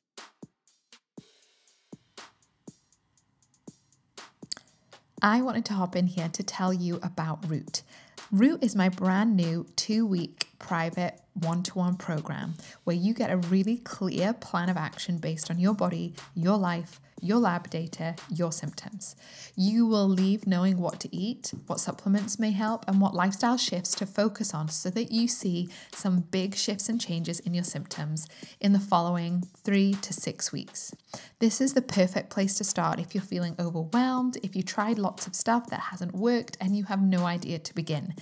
I 5.23 5.41
wanted 5.41 5.65
to 5.65 5.73
hop 5.73 5.95
in 5.95 6.07
here 6.07 6.29
to 6.29 6.43
tell 6.43 6.73
you 6.73 6.99
about 7.03 7.47
Root. 7.47 7.83
Root 8.31 8.63
is 8.63 8.75
my 8.75 8.89
brand 8.89 9.35
new 9.35 9.67
two 9.75 10.05
week 10.05 10.47
private 10.61 11.19
one 11.33 11.63
to 11.63 11.77
one 11.77 11.95
program 11.95 12.53
where 12.83 12.95
you 12.95 13.13
get 13.13 13.31
a 13.31 13.37
really 13.37 13.77
clear 13.77 14.31
plan 14.33 14.69
of 14.69 14.77
action 14.77 15.17
based 15.17 15.49
on 15.49 15.59
your 15.59 15.73
body, 15.73 16.13
your 16.35 16.57
life, 16.57 16.99
your 17.21 17.37
lab 17.37 17.69
data, 17.69 18.15
your 18.29 18.51
symptoms. 18.51 19.15
You 19.55 19.85
will 19.85 20.07
leave 20.07 20.47
knowing 20.47 20.77
what 20.79 20.99
to 21.01 21.15
eat, 21.15 21.53
what 21.67 21.79
supplements 21.79 22.39
may 22.39 22.51
help, 22.51 22.83
and 22.87 22.99
what 22.99 23.13
lifestyle 23.13 23.57
shifts 23.57 23.93
to 23.95 24.05
focus 24.05 24.53
on 24.53 24.69
so 24.69 24.89
that 24.89 25.11
you 25.11 25.27
see 25.27 25.69
some 25.93 26.21
big 26.21 26.55
shifts 26.55 26.89
and 26.89 26.99
changes 26.99 27.39
in 27.39 27.53
your 27.53 27.63
symptoms 27.63 28.27
in 28.59 28.73
the 28.73 28.79
following 28.79 29.47
three 29.63 29.93
to 30.01 30.13
six 30.13 30.51
weeks. 30.51 30.93
This 31.39 31.61
is 31.61 31.73
the 31.73 31.81
perfect 31.81 32.29
place 32.29 32.55
to 32.55 32.63
start 32.63 32.99
if 32.99 33.13
you're 33.13 33.23
feeling 33.23 33.55
overwhelmed, 33.59 34.37
if 34.43 34.55
you 34.55 34.63
tried 34.63 34.97
lots 34.97 35.27
of 35.27 35.35
stuff 35.35 35.69
that 35.69 35.79
hasn't 35.91 36.15
worked, 36.15 36.57
and 36.59 36.75
you 36.75 36.85
have 36.85 37.01
no 37.01 37.25
idea 37.25 37.59
to 37.59 37.75
begin. 37.75 38.15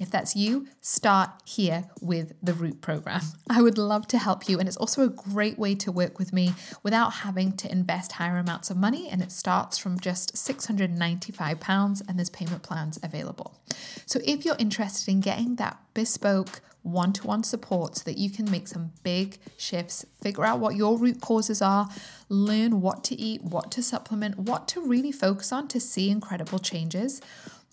If 0.00 0.10
that's 0.10 0.34
you, 0.34 0.66
start 0.80 1.28
here 1.44 1.84
with 2.00 2.32
the 2.42 2.54
Root 2.54 2.80
program. 2.80 3.20
I 3.50 3.60
would 3.60 3.76
love 3.76 4.08
to 4.08 4.18
help 4.18 4.48
you, 4.48 4.58
and 4.58 4.66
it's 4.66 4.78
also 4.78 5.02
a 5.02 5.10
great 5.10 5.58
way 5.58 5.74
to 5.74 5.92
work 5.92 6.18
with 6.18 6.32
me 6.32 6.54
without 6.82 7.10
having 7.10 7.52
to 7.58 7.70
invest 7.70 8.12
higher 8.12 8.38
amounts 8.38 8.70
of 8.70 8.78
money. 8.78 9.10
And 9.10 9.20
it 9.20 9.30
starts 9.30 9.76
from 9.76 10.00
just 10.00 10.34
£695, 10.34 12.08
and 12.08 12.18
there's 12.18 12.30
payment 12.30 12.62
plans 12.62 12.98
available. 13.02 13.60
So 14.06 14.20
if 14.24 14.46
you're 14.46 14.56
interested 14.58 15.10
in 15.12 15.20
getting 15.20 15.56
that 15.56 15.78
bespoke, 15.92 16.62
one 16.82 17.12
to 17.12 17.26
one 17.26 17.44
support 17.44 17.96
so 17.96 18.04
that 18.04 18.16
you 18.16 18.30
can 18.30 18.50
make 18.50 18.68
some 18.68 18.92
big 19.02 19.36
shifts, 19.58 20.06
figure 20.22 20.46
out 20.46 20.60
what 20.60 20.76
your 20.76 20.96
root 20.96 21.20
causes 21.20 21.60
are, 21.60 21.90
learn 22.30 22.80
what 22.80 23.04
to 23.04 23.14
eat, 23.20 23.42
what 23.44 23.70
to 23.72 23.82
supplement, 23.82 24.38
what 24.38 24.66
to 24.68 24.80
really 24.80 25.12
focus 25.12 25.52
on 25.52 25.68
to 25.68 25.78
see 25.78 26.08
incredible 26.08 26.58
changes 26.58 27.20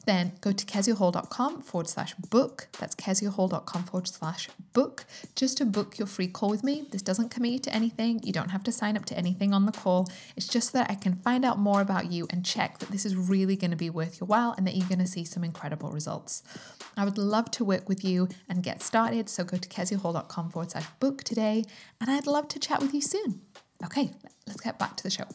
then 0.08 0.32
go 0.42 0.52
to 0.52 0.66
keziahall.com 0.66 1.62
forward 1.62 1.88
slash 1.88 2.16
book. 2.16 2.68
That's 2.80 2.96
keziahall.com 2.96 3.84
forward 3.84 4.08
slash 4.08 4.50
book 4.74 5.06
just 5.36 5.58
to 5.58 5.66
book 5.66 6.00
your 6.00 6.08
free 6.08 6.28
call 6.28 6.50
with 6.50 6.64
me. 6.64 6.88
This 6.90 7.04
doesn't 7.04 7.30
commit 7.30 7.52
you 7.52 7.60
to 7.60 7.76
anything. 7.76 8.22
You 8.24 8.34
don't 8.34 8.50
have 8.50 8.64
to 8.64 8.72
sign 8.72 8.98
up 8.98 9.06
to 9.06 9.18
anything 9.18 9.54
on 9.54 9.66
the 9.68 9.72
call. 9.72 10.10
It's 10.36 10.48
just 10.48 10.74
that 10.74 10.90
I 10.90 10.96
can 10.96 11.18
find 11.18 11.46
out 11.46 11.60
more 11.60 11.82
about 11.82 12.12
you 12.12 12.26
and 12.32 12.44
check 12.44 12.80
that 12.80 12.90
this 12.90 13.06
is 13.06 13.16
really 13.16 13.56
going 13.56 13.72
to 13.72 13.78
be 13.78 13.90
worth 13.90 14.20
your 14.20 14.28
while 14.28 14.56
and 14.58 14.66
that 14.66 14.76
you're 14.76 14.88
going 14.88 15.00
to 15.00 15.08
see 15.08 15.26
some 15.26 15.44
incredible 15.44 15.92
results. 15.92 16.42
I 16.96 17.06
would 17.06 17.18
love 17.18 17.52
to 17.52 17.66
work 17.66 17.88
with 17.88 18.04
you 18.04 18.30
and 18.50 18.64
get 18.64 18.82
started. 18.82 19.30
So 19.30 19.44
go 19.44 19.58
to 19.58 19.70
keziahall.com 19.70 20.50
forward 20.50 20.72
slash 20.72 20.88
book 21.00 21.24
today. 21.24 21.66
And 22.02 22.10
I'd 22.10 22.26
love 22.26 22.48
to 22.50 22.60
chat 22.60 22.82
with 22.82 22.94
you 22.94 23.02
soon. 23.02 23.42
Okay, 23.84 24.12
let's 24.48 24.62
get 24.62 24.80
back 24.80 24.96
to 24.98 25.04
the 25.04 25.12
show. 25.12 25.26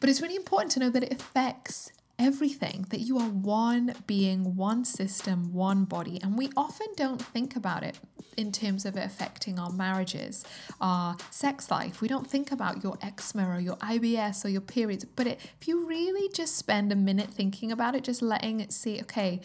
But 0.00 0.10
it's 0.10 0.22
really 0.22 0.36
important 0.36 0.72
to 0.72 0.80
know 0.80 0.90
that 0.90 1.02
it 1.02 1.12
affects 1.12 1.90
everything, 2.18 2.86
that 2.90 3.00
you 3.00 3.18
are 3.18 3.28
one 3.28 3.94
being, 4.06 4.56
one 4.56 4.84
system, 4.84 5.52
one 5.52 5.84
body. 5.84 6.18
And 6.22 6.36
we 6.36 6.50
often 6.56 6.88
don't 6.96 7.20
think 7.20 7.56
about 7.56 7.82
it 7.82 7.98
in 8.36 8.52
terms 8.52 8.84
of 8.84 8.96
it 8.96 9.04
affecting 9.04 9.58
our 9.58 9.70
marriages, 9.70 10.44
our 10.80 11.16
sex 11.30 11.70
life. 11.70 12.00
We 12.00 12.08
don't 12.08 12.28
think 12.28 12.52
about 12.52 12.82
your 12.82 12.98
eczema 13.02 13.48
or 13.48 13.60
your 13.60 13.76
IBS 13.76 14.44
or 14.44 14.48
your 14.48 14.60
periods. 14.60 15.04
But 15.04 15.26
it, 15.26 15.40
if 15.60 15.68
you 15.68 15.86
really 15.86 16.28
just 16.32 16.56
spend 16.56 16.92
a 16.92 16.96
minute 16.96 17.30
thinking 17.30 17.72
about 17.72 17.94
it, 17.94 18.04
just 18.04 18.22
letting 18.22 18.60
it 18.60 18.72
see, 18.72 19.00
okay, 19.02 19.40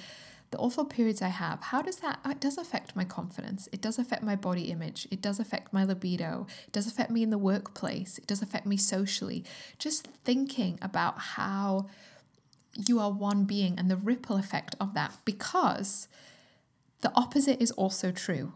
the 0.51 0.57
awful 0.57 0.83
periods 0.83 1.21
I 1.21 1.29
have, 1.29 1.61
how 1.61 1.81
does 1.81 1.97
that, 1.97 2.19
it 2.25 2.41
does 2.41 2.57
affect 2.57 2.93
my 2.93 3.05
confidence. 3.05 3.69
It 3.71 3.81
does 3.81 3.97
affect 3.97 4.21
my 4.21 4.35
body 4.35 4.63
image. 4.63 5.07
It 5.09 5.21
does 5.21 5.39
affect 5.39 5.71
my 5.71 5.85
libido. 5.85 6.45
It 6.67 6.73
does 6.73 6.87
affect 6.87 7.09
me 7.09 7.23
in 7.23 7.29
the 7.29 7.37
workplace. 7.37 8.17
It 8.17 8.27
does 8.27 8.41
affect 8.41 8.65
me 8.65 8.75
socially. 8.75 9.45
Just 9.79 10.07
thinking 10.25 10.77
about 10.81 11.17
how 11.19 11.87
you 12.75 12.99
are 12.99 13.11
one 13.11 13.45
being 13.45 13.77
and 13.77 13.89
the 13.89 13.97
ripple 13.97 14.37
effect 14.37 14.75
of 14.79 14.93
that 14.93 15.17
because 15.25 16.07
the 17.01 17.11
opposite 17.15 17.61
is 17.61 17.71
also 17.71 18.11
true. 18.11 18.53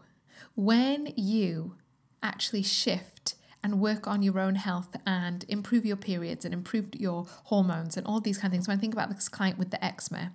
When 0.54 1.12
you 1.16 1.74
actually 2.22 2.62
shift 2.62 3.34
and 3.66 3.80
work 3.80 4.06
on 4.06 4.22
your 4.22 4.38
own 4.38 4.54
health 4.54 4.96
and 5.04 5.44
improve 5.48 5.84
your 5.84 5.96
periods 5.96 6.44
and 6.44 6.54
improve 6.54 6.88
your 6.94 7.26
hormones 7.44 7.96
and 7.96 8.06
all 8.06 8.20
these 8.20 8.38
kind 8.38 8.52
of 8.52 8.52
things. 8.52 8.68
When 8.68 8.76
I 8.76 8.80
think 8.80 8.94
about 8.94 9.12
this 9.12 9.28
client 9.28 9.58
with 9.58 9.70
the 9.70 9.84
eczema, 9.84 10.32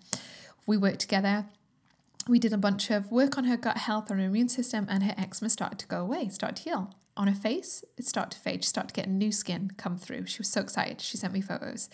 we 0.68 0.76
worked 0.76 1.00
together. 1.00 1.46
We 2.28 2.40
did 2.40 2.52
a 2.52 2.58
bunch 2.58 2.92
of 2.92 3.10
work 3.10 3.38
on 3.38 3.46
her 3.46 3.56
gut 3.56 3.78
health, 3.78 4.12
on 4.12 4.20
her 4.20 4.26
immune 4.26 4.50
system, 4.50 4.86
and 4.90 5.04
her 5.04 5.16
eczema 5.18 5.50
started 5.50 5.80
to 5.80 5.88
go 5.88 6.02
away, 6.02 6.28
started 6.28 6.58
to 6.58 6.64
heal. 6.64 6.94
On 7.16 7.28
her 7.28 7.34
face, 7.34 7.86
it 7.98 8.06
started 8.06 8.32
to 8.32 8.40
fade. 8.40 8.66
She 8.66 8.70
started 8.70 8.90
to 8.90 8.94
get 8.94 9.10
new 9.10 9.32
skin 9.32 9.72
come 9.78 9.98
through. 9.98 10.26
She 10.28 10.40
was 10.40 10.50
so 10.50 10.60
excited. 10.60 11.00
She 11.00 11.16
sent 11.16 11.32
me 11.32 11.40
photos. 11.40 11.90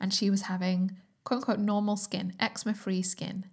And 0.00 0.12
she 0.12 0.28
was 0.28 0.42
having 0.42 0.96
quote 1.24 1.38
unquote 1.38 1.58
normal 1.58 1.96
skin, 1.96 2.34
eczema 2.40 2.74
free 2.74 3.02
skin. 3.02 3.46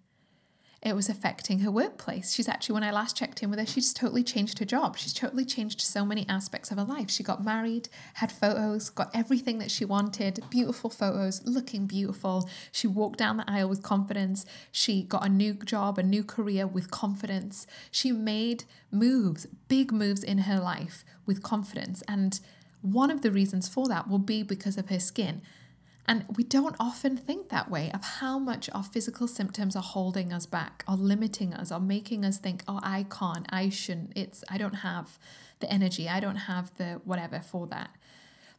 It 0.84 0.95
was 0.95 1.10
affecting 1.10 1.60
her 1.60 1.71
workplace. 1.71 2.34
She's 2.34 2.47
actually, 2.47 2.75
when 2.75 2.84
I 2.84 2.91
last 2.91 3.17
checked 3.17 3.41
in 3.41 3.49
with 3.49 3.58
her, 3.58 3.65
she's 3.65 3.91
totally 3.91 4.23
changed 4.23 4.60
her 4.60 4.65
job. 4.65 4.95
She's 4.95 5.13
totally 5.13 5.43
changed 5.43 5.82
so 5.82 6.06
many 6.06 6.25
aspects 6.30 6.69
of 6.69 6.77
her 6.77 6.84
life. 6.84 7.10
She 7.10 7.23
got 7.23 7.43
married, 7.43 7.89
had 8.15 8.32
photos, 8.32 8.91
got 8.91 9.10
everything 9.13 9.58
that 9.58 9.71
she 9.71 9.86
wanted, 9.86 10.43
beautiful 10.51 10.91
photos, 10.91 11.41
looking 11.45 11.88
beautiful. 11.88 12.47
She 12.71 12.86
walked 12.86 13.17
down 13.17 13.38
the 13.38 13.49
aisle 13.51 13.69
with 13.69 13.82
confidence. 13.82 14.45
She 14.71 15.01
got 15.01 15.25
a 15.25 15.30
new 15.30 15.56
job, 15.56 15.97
a 15.97 16.03
new 16.03 16.23
career 16.23 16.67
with 16.67 16.91
confidence. 16.91 17.65
She 17.89 18.12
made 18.12 18.65
moves, 18.91 19.47
big 19.67 19.91
moves 19.91 20.23
in 20.23 20.39
her 20.39 20.60
life 20.60 21.03
with 21.25 21.41
confidence. 21.41 22.03
And 22.08 22.39
one 22.82 23.10
of 23.10 23.23
the 23.23 23.32
reasons 23.32 23.67
for 23.67 23.88
that 23.88 24.08
will 24.08 24.19
be 24.19 24.43
because 24.43 24.77
of 24.77 24.89
her 24.89 24.99
skin. 24.99 25.41
And 26.08 26.24
we 26.38 26.43
don't 26.43 26.76
often 26.80 27.17
think 27.17 27.50
that 27.50 27.70
way 27.70 27.91
of 27.93 28.02
how 28.02 28.39
much 28.39 28.70
our 28.74 28.84
physical 28.84 29.28
symptoms 29.28 29.76
are 29.76 29.84
holding 29.84 30.32
us 30.32 30.46
back, 30.46 30.86
are 30.88 30.96
limiting 30.96 31.54
us, 31.54 31.70
are 31.70 31.82
making 31.82 32.24
us 32.24 32.38
think, 32.38 32.63
oh, 32.67 32.80
I 32.82 33.06
can't, 33.10 33.46
I 33.50 33.67
shouldn't, 33.67 34.13
it's, 34.15 34.43
I 34.50 34.58
don't 34.58 34.76
have 34.76 35.20
the 35.60 35.70
energy, 35.70 36.08
I 36.08 36.22
don't 36.22 36.38
have 36.38 36.76
the 36.78 37.02
whatever 37.04 37.41
for 37.41 37.67
that. 37.67 37.89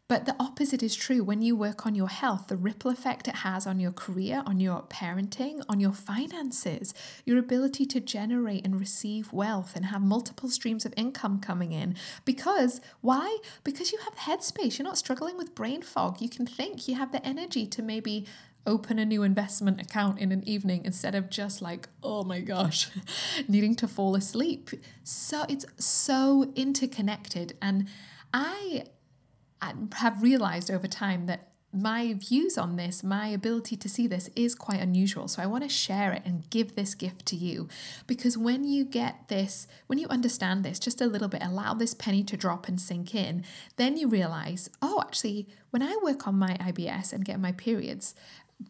But 0.08 0.24
the 0.24 0.34
opposite 0.40 0.82
is 0.82 0.96
true. 0.96 1.22
When 1.22 1.42
you 1.42 1.54
work 1.54 1.84
on 1.84 1.94
your 1.94 2.08
health, 2.08 2.48
the 2.48 2.56
ripple 2.56 2.90
effect 2.90 3.28
it 3.28 3.36
has 3.36 3.66
on 3.66 3.78
your 3.78 3.92
career, 3.92 4.42
on 4.46 4.58
your 4.58 4.82
parenting, 4.84 5.62
on 5.68 5.80
your 5.80 5.92
finances, 5.92 6.94
your 7.26 7.38
ability 7.38 7.84
to 7.84 8.00
generate 8.00 8.64
and 8.64 8.80
receive 8.80 9.34
wealth 9.34 9.76
and 9.76 9.86
have 9.86 10.00
multiple 10.00 10.48
streams 10.48 10.86
of 10.86 10.94
income 10.96 11.40
coming 11.40 11.72
in. 11.72 11.94
Because 12.24 12.80
why? 13.02 13.36
Because 13.64 13.92
you 13.92 13.98
have 13.98 14.14
headspace. 14.14 14.78
You're 14.78 14.88
not 14.88 14.96
struggling 14.96 15.36
with 15.36 15.54
brain 15.54 15.82
fog. 15.82 16.22
You 16.22 16.30
can 16.30 16.46
think, 16.46 16.88
you 16.88 16.94
have 16.94 17.12
the 17.12 17.24
energy 17.24 17.66
to 17.66 17.82
maybe 17.82 18.24
open 18.66 18.98
a 18.98 19.04
new 19.04 19.22
investment 19.22 19.78
account 19.78 20.18
in 20.18 20.32
an 20.32 20.46
evening 20.48 20.86
instead 20.86 21.14
of 21.14 21.28
just 21.28 21.60
like, 21.60 21.86
oh 22.02 22.24
my 22.24 22.40
gosh, 22.40 22.88
needing 23.48 23.74
to 23.76 23.86
fall 23.86 24.16
asleep. 24.16 24.70
So 25.04 25.44
it's 25.50 25.66
so 25.76 26.50
interconnected. 26.56 27.58
And 27.60 27.88
I 28.32 28.84
have 29.94 30.22
realized 30.22 30.70
over 30.70 30.86
time 30.86 31.26
that 31.26 31.48
my 31.72 32.14
views 32.14 32.56
on 32.56 32.76
this, 32.76 33.04
my 33.04 33.28
ability 33.28 33.76
to 33.76 33.88
see 33.88 34.06
this 34.06 34.30
is 34.34 34.54
quite 34.54 34.80
unusual. 34.80 35.28
So 35.28 35.42
I 35.42 35.46
want 35.46 35.64
to 35.64 35.68
share 35.68 36.12
it 36.12 36.22
and 36.24 36.48
give 36.48 36.74
this 36.74 36.94
gift 36.94 37.26
to 37.26 37.36
you 37.36 37.68
because 38.06 38.38
when 38.38 38.64
you 38.64 38.84
get 38.86 39.28
this, 39.28 39.66
when 39.86 39.98
you 39.98 40.08
understand 40.08 40.64
this 40.64 40.78
just 40.78 41.00
a 41.00 41.06
little 41.06 41.28
bit, 41.28 41.42
allow 41.42 41.74
this 41.74 41.92
penny 41.92 42.24
to 42.24 42.36
drop 42.38 42.68
and 42.68 42.80
sink 42.80 43.14
in, 43.14 43.44
then 43.76 43.98
you 43.98 44.08
realize, 44.08 44.70
oh, 44.80 45.02
actually, 45.02 45.46
when 45.70 45.82
I 45.82 45.98
work 46.02 46.26
on 46.26 46.36
my 46.36 46.56
IBS 46.56 47.12
and 47.12 47.24
get 47.24 47.38
my 47.38 47.52
periods 47.52 48.14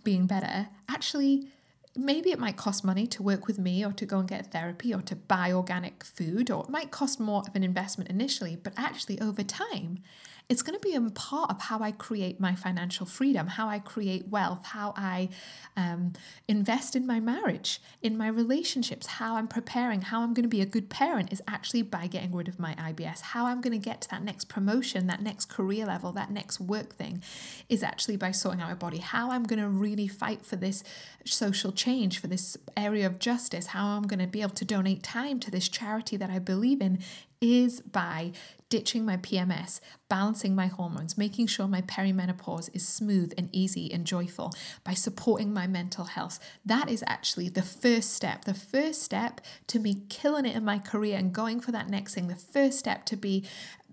being 0.03 0.27
better, 0.27 0.69
actually, 0.89 1.49
maybe 1.95 2.31
it 2.31 2.39
might 2.39 2.57
cost 2.57 2.85
money 2.85 3.07
to 3.07 3.23
work 3.23 3.47
with 3.47 3.59
me 3.59 3.85
or 3.85 3.93
to 3.93 4.07
go 4.07 4.19
and 4.19 4.29
get 4.29 4.51
therapy 4.51 4.93
or 4.93 5.03
to 5.03 5.15
buy 5.15 5.53
organic 5.53 6.03
food, 6.03 6.51
or 6.51 6.65
it 6.65 6.69
might 6.69 6.91
cost 6.91 7.21
more 7.21 7.43
of 7.47 7.55
an 7.55 7.63
investment 7.63 8.11
initially, 8.11 8.57
but 8.57 8.73
actually 8.77 9.21
over 9.21 9.45
time, 9.45 10.01
it's 10.49 10.63
going 10.63 10.79
to 10.79 10.81
be 10.81 10.95
a 10.95 11.01
part 11.11 11.51
of 11.51 11.61
how 11.63 11.81
I 11.81 11.93
create 11.93 12.41
my 12.41 12.55
financial 12.55 13.05
freedom, 13.05 13.49
how 13.49 13.69
I 13.69 13.79
create 13.79 14.29
wealth, 14.29 14.65
how 14.67 14.95
I 14.97 15.29
um, 15.77 16.15
invest 16.47 16.97
in 16.97 17.07
my 17.07 17.21
marriage, 17.21 17.83
in 18.01 18.17
my 18.17 18.29
relationships, 18.29 19.07
how 19.07 19.37
I'm 19.37 19.47
preparing, 19.47 20.01
how 20.01 20.23
I'm 20.23 20.33
going 20.33 20.45
to 20.45 20.49
be 20.49 20.63
a 20.63 20.67
good 20.67 20.89
parent 20.89 21.33
is 21.33 21.43
actually 21.47 21.83
by 21.83 22.07
getting 22.07 22.35
rid 22.35 22.49
of 22.49 22.59
my 22.59 22.75
IBS. 22.77 23.21
How 23.21 23.47
I'm 23.47 23.61
going 23.61 23.79
to 23.79 23.85
get 23.85 24.01
to 24.03 24.09
that 24.09 24.23
next 24.23 24.49
promotion, 24.49 25.07
that 25.07 25.21
next 25.21 25.51
career 25.51 25.85
level, 25.85 26.13
that 26.13 26.31
next 26.31 26.61
work 26.61 26.95
thing 26.95 27.23
is 27.69 27.83
actually 27.83 28.17
by 28.17 28.31
sorting 28.31 28.63
out 28.63 28.69
my 28.69 28.75
body. 28.75 28.99
How 28.99 29.31
I'm 29.31 29.45
going 29.45 29.61
to 29.61 29.69
really 29.69 30.09
fight 30.09 30.47
for 30.47 30.57
this 30.57 30.83
social 31.27 31.73
change, 31.73 32.19
for 32.19 32.27
this 32.27 32.57
area 32.75 33.07
of 33.07 33.19
justice, 33.19 33.69
how 33.69 33.89
I'm 33.89 34.07
going 34.07 34.21
to 34.21 34.27
be 34.27 34.41
able 34.41 34.55
to 34.55 34.65
donate 34.65 35.03
time 35.03 35.41
to 35.41 35.51
this 35.51 35.69
charity 35.69 36.17
that 36.17 36.31
I 36.31 36.39
believe 36.39 36.81
in 36.81 37.01
is 37.41 37.81
by 37.81 38.33
ditching 38.69 39.05
my 39.05 39.17
PMS, 39.17 39.81
balancing 40.09 40.55
my 40.55 40.67
hormones, 40.67 41.17
making 41.17 41.47
sure 41.47 41.67
my 41.67 41.81
perimenopause 41.81 42.69
is 42.75 42.87
smooth 42.87 43.33
and 43.39 43.49
easy 43.53 43.93
and 43.93 44.05
joyful, 44.05 44.53
by 44.85 44.93
supporting 44.95 45.53
my 45.53 45.67
mental 45.67 46.05
health. 46.05 46.39
That 46.65 46.91
is 46.91 47.03
actually 47.07 47.49
the 47.49 47.63
first 47.63 48.13
step. 48.13 48.45
The 48.45 48.55
first 48.55 49.03
step 49.03 49.41
to 49.69 49.79
me 49.79 50.03
killing 50.09 50.45
it 50.45 50.57
in 50.57 50.65
my 50.65 50.79
career 50.79 51.17
and 51.17 51.33
going 51.33 51.61
for 51.61 51.73
that 51.73 51.89
next 51.89 52.15
thing. 52.15 52.29
The 52.29 52.37
first 52.37 52.79
step 52.79 53.05
to 53.07 53.17
be 53.17 53.45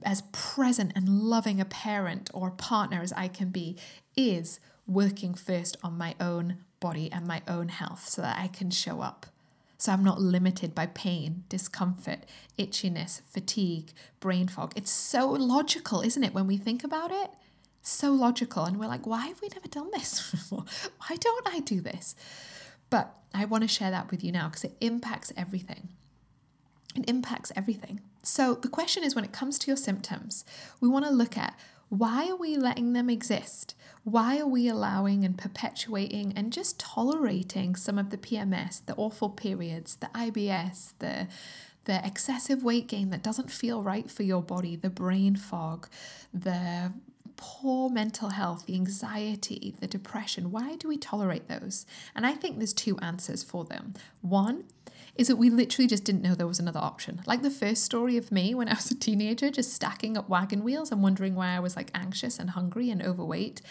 as 0.03 0.23
present 0.31 0.91
and 0.95 1.07
loving 1.07 1.61
a 1.61 1.65
parent 1.65 2.29
or 2.33 2.51
partner 2.51 3.01
as 3.01 3.13
I 3.13 3.27
can 3.27 3.49
be 3.49 3.77
is 4.17 4.59
working 4.87 5.33
first 5.33 5.77
on 5.83 5.97
my 5.97 6.15
own 6.19 6.57
body 6.79 7.11
and 7.11 7.25
my 7.25 7.41
own 7.47 7.69
health 7.69 8.07
so 8.07 8.21
that 8.21 8.37
I 8.37 8.47
can 8.47 8.69
show 8.69 9.01
up 9.01 9.25
so 9.85 9.93
I'm 9.93 10.03
not 10.03 10.19
limited 10.19 10.75
by 10.75 10.87
pain, 10.87 11.43
discomfort, 11.49 12.25
itchiness, 12.57 13.21
fatigue, 13.21 13.91
brain 14.19 14.47
fog. 14.47 14.73
It's 14.75 14.91
so 14.91 15.29
logical, 15.29 16.01
isn't 16.01 16.23
it, 16.23 16.33
when 16.33 16.47
we 16.47 16.57
think 16.57 16.83
about 16.83 17.11
it? 17.11 17.31
so 17.87 18.11
logical. 18.11 18.65
And 18.65 18.79
we're 18.79 18.87
like, 18.87 19.05
why 19.05 19.27
have 19.27 19.41
we 19.41 19.49
never 19.49 19.67
done 19.67 19.91
this 19.91 20.31
before? 20.31 20.65
Why 21.07 21.15
don't 21.17 21.47
I 21.47 21.59
do 21.59 21.81
this? 21.81 22.15
But 22.89 23.13
I 23.33 23.45
want 23.45 23.63
to 23.63 23.67
share 23.67 23.91
that 23.91 24.11
with 24.11 24.23
you 24.23 24.31
now 24.31 24.47
because 24.47 24.63
it 24.63 24.75
impacts 24.81 25.31
everything. 25.37 25.89
It 26.95 27.09
impacts 27.09 27.51
everything. 27.55 28.01
So 28.23 28.55
the 28.55 28.69
question 28.69 29.03
is 29.03 29.15
when 29.15 29.25
it 29.25 29.33
comes 29.33 29.59
to 29.59 29.67
your 29.67 29.77
symptoms, 29.77 30.45
we 30.79 30.87
want 30.87 31.05
to 31.05 31.11
look 31.11 31.37
at 31.37 31.57
why 31.89 32.29
are 32.29 32.35
we 32.35 32.57
letting 32.57 32.93
them 32.93 33.09
exist? 33.09 33.75
Why 34.03 34.39
are 34.39 34.47
we 34.47 34.67
allowing 34.67 35.23
and 35.23 35.37
perpetuating 35.37 36.33
and 36.35 36.51
just 36.51 36.79
tolerating 36.79 37.75
some 37.75 37.97
of 37.97 38.09
the 38.09 38.17
PMS, 38.17 38.85
the 38.85 38.95
awful 38.95 39.29
periods, 39.29 39.95
the 39.95 40.07
IBS, 40.07 40.93
the 40.99 41.27
the 41.85 42.03
excessive 42.03 42.63
weight 42.63 42.87
gain 42.87 43.11
that 43.11 43.21
doesn't 43.21 43.51
feel 43.51 43.83
right 43.83 44.09
for 44.09 44.23
your 44.23 44.41
body, 44.41 44.75
the 44.75 44.89
brain 44.89 45.35
fog, 45.35 45.87
the 46.33 46.91
poor 47.37 47.89
mental 47.89 48.29
health, 48.29 48.65
the 48.65 48.73
anxiety, 48.75 49.75
the 49.79 49.87
depression. 49.87 50.51
Why 50.51 50.75
do 50.77 50.87
we 50.87 50.97
tolerate 50.97 51.47
those? 51.47 51.85
And 52.15 52.25
I 52.25 52.33
think 52.33 52.57
there's 52.57 52.73
two 52.73 52.97
answers 52.99 53.43
for 53.43 53.65
them. 53.65 53.93
One 54.21 54.63
is 55.15 55.27
that 55.27 55.37
we 55.37 55.49
literally 55.49 55.87
just 55.87 56.03
didn't 56.03 56.21
know 56.21 56.35
there 56.35 56.47
was 56.47 56.59
another 56.59 56.79
option. 56.79 57.21
Like 57.25 57.41
the 57.41 57.49
first 57.49 57.83
story 57.83 58.17
of 58.17 58.31
me 58.31 58.53
when 58.53 58.67
I 58.73 58.73
was 58.73 58.91
a 58.91 58.95
teenager, 58.95 59.49
just 59.49 59.73
stacking 59.73 60.17
up 60.17 60.29
wagon 60.29 60.63
wheels 60.63 60.91
and 60.91 61.01
wondering 61.01 61.35
why 61.35 61.55
I 61.55 61.59
was 61.59 61.75
like 61.75 61.91
anxious 61.93 62.39
and 62.39 62.51
hungry 62.51 62.89
and 62.89 63.01
overweight. 63.01 63.61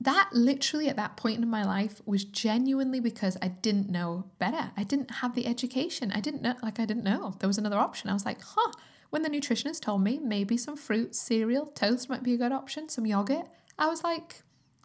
that 0.00 0.28
literally 0.32 0.88
at 0.88 0.96
that 0.96 1.16
point 1.16 1.42
in 1.42 1.48
my 1.48 1.64
life 1.64 2.00
was 2.04 2.24
genuinely 2.24 3.00
because 3.00 3.38
I 3.40 3.48
didn't 3.48 3.88
know 3.88 4.24
better. 4.38 4.72
I 4.76 4.82
didn't 4.82 5.10
have 5.22 5.34
the 5.34 5.46
education. 5.46 6.12
I 6.12 6.20
didn't 6.20 6.42
know, 6.42 6.54
like, 6.62 6.78
I 6.80 6.84
didn't 6.84 7.04
know 7.04 7.34
there 7.38 7.48
was 7.48 7.58
another 7.58 7.78
option. 7.78 8.10
I 8.10 8.12
was 8.12 8.26
like, 8.26 8.42
huh, 8.42 8.72
when 9.10 9.22
the 9.22 9.30
nutritionist 9.30 9.80
told 9.82 10.02
me 10.02 10.18
maybe 10.18 10.56
some 10.56 10.76
fruit, 10.76 11.14
cereal, 11.14 11.66
toast 11.66 12.08
might 12.10 12.24
be 12.24 12.34
a 12.34 12.36
good 12.36 12.52
option, 12.52 12.88
some 12.88 13.06
yogurt, 13.06 13.46
I 13.78 13.86
was 13.86 14.02
like, 14.02 14.42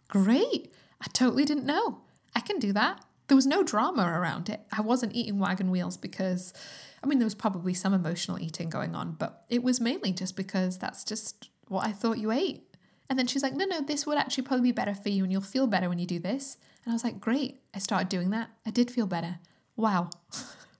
great. 0.07 0.71
I 1.01 1.07
totally 1.11 1.45
didn't 1.45 1.65
know. 1.65 2.01
I 2.35 2.41
can 2.41 2.59
do 2.59 2.71
that. 2.73 3.03
There 3.29 3.35
was 3.35 3.47
no 3.47 3.63
drama 3.63 4.03
around 4.03 4.49
it. 4.49 4.61
I 4.71 4.81
wasn't 4.81 5.15
eating 5.15 5.39
wagon 5.39 5.71
wheels 5.71 5.97
because, 5.97 6.51
I 7.03 7.07
mean, 7.07 7.19
there 7.19 7.25
was 7.25 7.35
probably 7.35 7.73
some 7.73 7.93
emotional 7.93 8.39
eating 8.39 8.69
going 8.69 8.95
on, 8.95 9.13
but 9.13 9.45
it 9.49 9.63
was 9.63 9.79
mainly 9.79 10.11
just 10.11 10.35
because 10.35 10.77
that's 10.77 11.03
just 11.03 11.49
what 11.67 11.85
I 11.85 11.91
thought 11.91 12.17
you 12.17 12.31
ate. 12.31 12.63
And 13.09 13.17
then 13.17 13.27
she's 13.27 13.43
like, 13.43 13.53
no, 13.53 13.65
no, 13.65 13.81
this 13.81 14.05
would 14.05 14.17
actually 14.17 14.43
probably 14.43 14.69
be 14.69 14.71
better 14.71 14.93
for 14.93 15.09
you 15.09 15.23
and 15.23 15.31
you'll 15.31 15.41
feel 15.41 15.67
better 15.67 15.89
when 15.89 15.99
you 15.99 16.05
do 16.05 16.19
this. 16.19 16.57
And 16.83 16.91
I 16.91 16.95
was 16.95 17.03
like, 17.03 17.19
great. 17.19 17.61
I 17.73 17.79
started 17.79 18.09
doing 18.09 18.31
that. 18.31 18.49
I 18.65 18.71
did 18.71 18.91
feel 18.91 19.07
better. 19.07 19.39
Wow. 19.75 20.09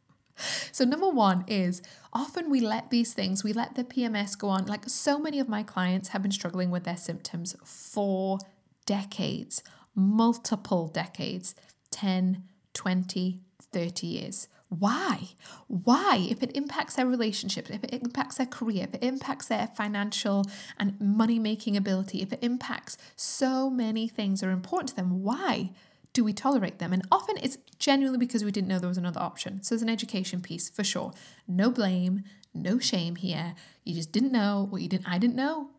so, 0.72 0.86
number 0.86 1.10
one 1.10 1.44
is 1.48 1.82
often 2.14 2.50
we 2.50 2.60
let 2.60 2.90
these 2.90 3.14
things, 3.14 3.44
we 3.44 3.54
let 3.54 3.76
the 3.76 3.84
PMS 3.84 4.38
go 4.38 4.50
on. 4.50 4.66
Like 4.66 4.90
so 4.90 5.20
many 5.20 5.40
of 5.40 5.50
my 5.50 5.64
clients 5.64 6.10
have 6.10 6.22
been 6.22 6.32
struggling 6.32 6.72
with 6.72 6.84
their 6.84 6.98
symptoms 6.98 7.56
for 7.64 8.40
decades, 8.86 9.64
multiple 9.96 10.88
decades 10.88 11.56
10, 11.92 12.44
20, 12.74 13.42
30 13.72 14.08
years. 14.08 14.48
Why? 14.70 15.30
Why? 15.68 16.28
If 16.30 16.44
it 16.44 16.56
impacts 16.56 16.96
their 16.96 17.08
relationships, 17.08 17.72
if 17.72 17.84
it 17.84 17.92
impacts 17.92 18.38
their 18.38 18.46
career, 18.46 18.84
if 18.84 18.94
it 18.94 19.04
impacts 19.04 19.48
their 19.48 19.68
financial 19.76 20.46
and 20.78 21.00
money 21.02 21.40
making 21.40 21.76
ability, 21.76 22.22
if 22.22 22.32
it 22.32 22.40
impacts 22.44 22.98
so 23.16 23.70
many 23.70 24.08
things 24.08 24.42
that 24.42 24.48
are 24.48 24.52
important 24.52 24.90
to 24.90 24.96
them, 24.96 25.24
why 25.24 25.72
do 26.14 26.24
we 26.24 26.34
tolerate 26.34 26.78
them? 26.78 26.94
And 26.94 27.06
often 27.12 27.38
it's 27.38 27.58
genuinely 27.80 28.20
because 28.20 28.44
we 28.44 28.52
didn't 28.52 28.68
know 28.68 28.78
there 28.78 28.88
was 28.88 28.98
another 28.98 29.22
option. 29.22 29.64
So 29.64 29.74
there's 29.74 29.82
an 29.82 29.90
education 29.90 30.42
piece 30.42 30.70
for 30.70 30.84
sure. 30.84 31.14
No 31.48 31.72
blame, 31.72 32.24
no 32.54 32.78
shame 32.78 33.16
here. 33.16 33.56
You 33.84 33.96
just 33.96 34.12
didn't 34.12 34.32
know 34.32 34.68
what 34.70 34.84
you 34.84 34.88
didn't. 34.88 35.10
I 35.10 35.18
didn't 35.18 35.36
know 35.36 35.72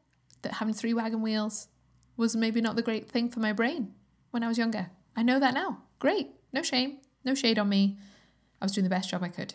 that 0.43 0.55
having 0.55 0.75
three 0.75 0.95
wagon 0.95 1.23
wheels 1.23 1.69
was 2.17 2.35
maybe 2.35 2.61
not 2.61 2.75
the 2.75 2.83
great 2.83 3.09
thing 3.09 3.29
for 3.29 3.39
my 3.39 3.53
brain 3.53 3.95
when 4.33 4.43
I 4.43 4.49
was 4.49 4.59
younger. 4.59 4.91
I 5.17 5.23
know 5.23 5.39
that 5.39 5.55
now. 5.55 5.83
Great. 6.01 6.31
No 6.53 6.63
shame. 6.63 6.97
No 7.25 7.35
shade 7.37 7.59
on 7.59 7.69
me. 7.69 7.97
I 8.61 8.65
was 8.65 8.73
doing 8.73 8.85
the 8.85 8.91
best 8.91 9.11
job 9.11 9.23
I 9.23 9.29
could. 9.29 9.55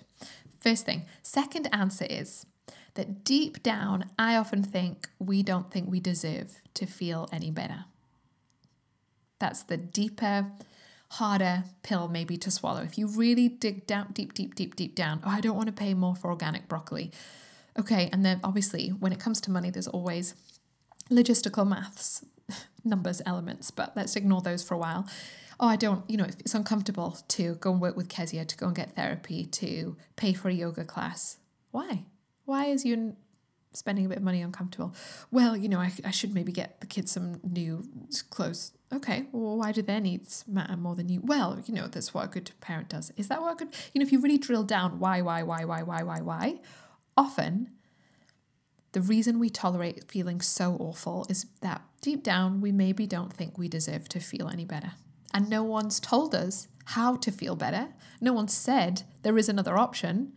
First 0.60 0.86
thing. 0.86 1.05
Second 1.21 1.67
answer 1.73 2.05
is 2.10 2.45
that 2.93 3.25
deep 3.25 3.62
down, 3.62 4.12
I 4.17 4.38
often 4.38 4.63
think 4.63 5.10
we 5.19 5.43
don't 5.43 5.69
think 5.69 5.89
we 5.89 5.99
deserve 5.99 6.62
to 6.75 6.86
feel 6.86 7.27
any 7.34 7.51
better. 7.51 7.86
That's 9.39 9.63
the 9.63 9.75
deeper, 9.75 10.51
harder 11.12 11.65
pill 11.84 12.08
maybe 12.08 12.38
to 12.38 12.49
swallow. 12.51 12.81
If 12.81 12.97
you 12.97 13.08
really 13.08 13.49
dig 13.49 13.86
down, 13.86 14.12
deep, 14.13 14.34
deep, 14.34 14.55
deep, 14.55 14.75
deep 14.75 14.95
down, 14.95 15.21
oh, 15.25 15.29
I 15.29 15.41
don't 15.41 15.58
want 15.58 15.67
to 15.67 15.73
pay 15.73 15.93
more 15.93 16.15
for 16.15 16.29
organic 16.29 16.67
broccoli. 16.69 17.12
Okay, 17.77 18.10
and 18.13 18.23
then 18.23 18.39
obviously 18.43 18.89
when 18.89 19.12
it 19.12 19.19
comes 19.19 19.41
to 19.41 19.51
money, 19.51 19.69
there's 19.69 19.88
always 19.88 20.36
logistical 21.12 21.67
maths, 21.67 22.23
numbers, 22.86 23.21
elements, 23.25 23.71
but 23.71 23.91
let's 23.95 24.15
ignore 24.15 24.41
those 24.41 24.63
for 24.63 24.75
a 24.75 24.77
while 24.77 25.05
oh, 25.59 25.67
I 25.67 25.75
don't, 25.75 26.09
you 26.09 26.17
know, 26.17 26.25
it's 26.25 26.55
uncomfortable 26.55 27.17
to 27.29 27.55
go 27.55 27.71
and 27.71 27.81
work 27.81 27.95
with 27.95 28.09
Kezia, 28.09 28.45
to 28.45 28.57
go 28.57 28.67
and 28.67 28.75
get 28.75 28.95
therapy, 28.95 29.45
to 29.45 29.95
pay 30.15 30.33
for 30.33 30.49
a 30.49 30.53
yoga 30.53 30.83
class. 30.83 31.37
Why? 31.71 32.03
Why 32.45 32.65
is 32.65 32.85
you 32.85 33.15
spending 33.73 34.05
a 34.05 34.09
bit 34.09 34.19
of 34.19 34.23
money 34.23 34.41
uncomfortable? 34.41 34.93
Well, 35.31 35.55
you 35.57 35.69
know, 35.69 35.79
I, 35.79 35.91
I 36.03 36.11
should 36.11 36.33
maybe 36.33 36.51
get 36.51 36.79
the 36.81 36.87
kids 36.87 37.11
some 37.11 37.39
new 37.43 37.83
clothes. 38.29 38.71
Okay, 38.93 39.25
well, 39.31 39.57
why 39.57 39.71
do 39.71 39.81
their 39.81 39.99
needs 39.99 40.45
matter 40.47 40.77
more 40.77 40.95
than 40.95 41.09
you? 41.09 41.21
Well, 41.23 41.59
you 41.65 41.73
know, 41.73 41.87
that's 41.87 42.13
what 42.13 42.25
a 42.25 42.29
good 42.29 42.51
parent 42.61 42.89
does. 42.89 43.11
Is 43.17 43.27
that 43.27 43.41
what 43.41 43.53
a 43.53 43.65
good, 43.65 43.73
you 43.93 43.99
know, 43.99 44.05
if 44.05 44.11
you 44.11 44.21
really 44.21 44.37
drill 44.37 44.63
down 44.63 44.99
why, 44.99 45.21
why, 45.21 45.43
why, 45.43 45.65
why, 45.65 45.83
why, 45.83 46.03
why, 46.03 46.21
why, 46.21 46.59
often 47.17 47.71
the 48.91 49.01
reason 49.01 49.39
we 49.39 49.49
tolerate 49.49 50.09
feeling 50.09 50.39
so 50.39 50.77
awful 50.79 51.25
is 51.29 51.47
that 51.59 51.81
deep 52.01 52.23
down 52.23 52.61
we 52.61 52.71
maybe 52.71 53.05
don't 53.05 53.33
think 53.33 53.57
we 53.57 53.67
deserve 53.67 54.07
to 54.07 54.21
feel 54.21 54.47
any 54.47 54.63
better 54.63 54.93
and 55.33 55.49
no 55.49 55.63
one's 55.63 55.99
told 55.99 56.33
us 56.33 56.67
how 56.85 57.15
to 57.17 57.31
feel 57.31 57.55
better. 57.55 57.89
No 58.21 58.33
one 58.33 58.47
said 58.47 59.03
there 59.23 59.38
is 59.38 59.49
another 59.49 59.77
option. 59.77 60.33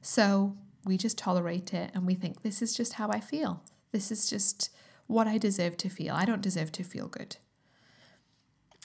So 0.00 0.56
we 0.84 0.96
just 0.96 1.18
tolerate 1.18 1.74
it 1.74 1.90
and 1.94 2.06
we 2.06 2.14
think 2.14 2.42
this 2.42 2.62
is 2.62 2.74
just 2.74 2.94
how 2.94 3.10
I 3.10 3.20
feel. 3.20 3.62
This 3.92 4.10
is 4.10 4.28
just 4.28 4.70
what 5.06 5.26
I 5.26 5.38
deserve 5.38 5.76
to 5.78 5.88
feel. 5.88 6.14
I 6.14 6.24
don't 6.24 6.40
deserve 6.40 6.72
to 6.72 6.84
feel 6.84 7.08
good. 7.08 7.36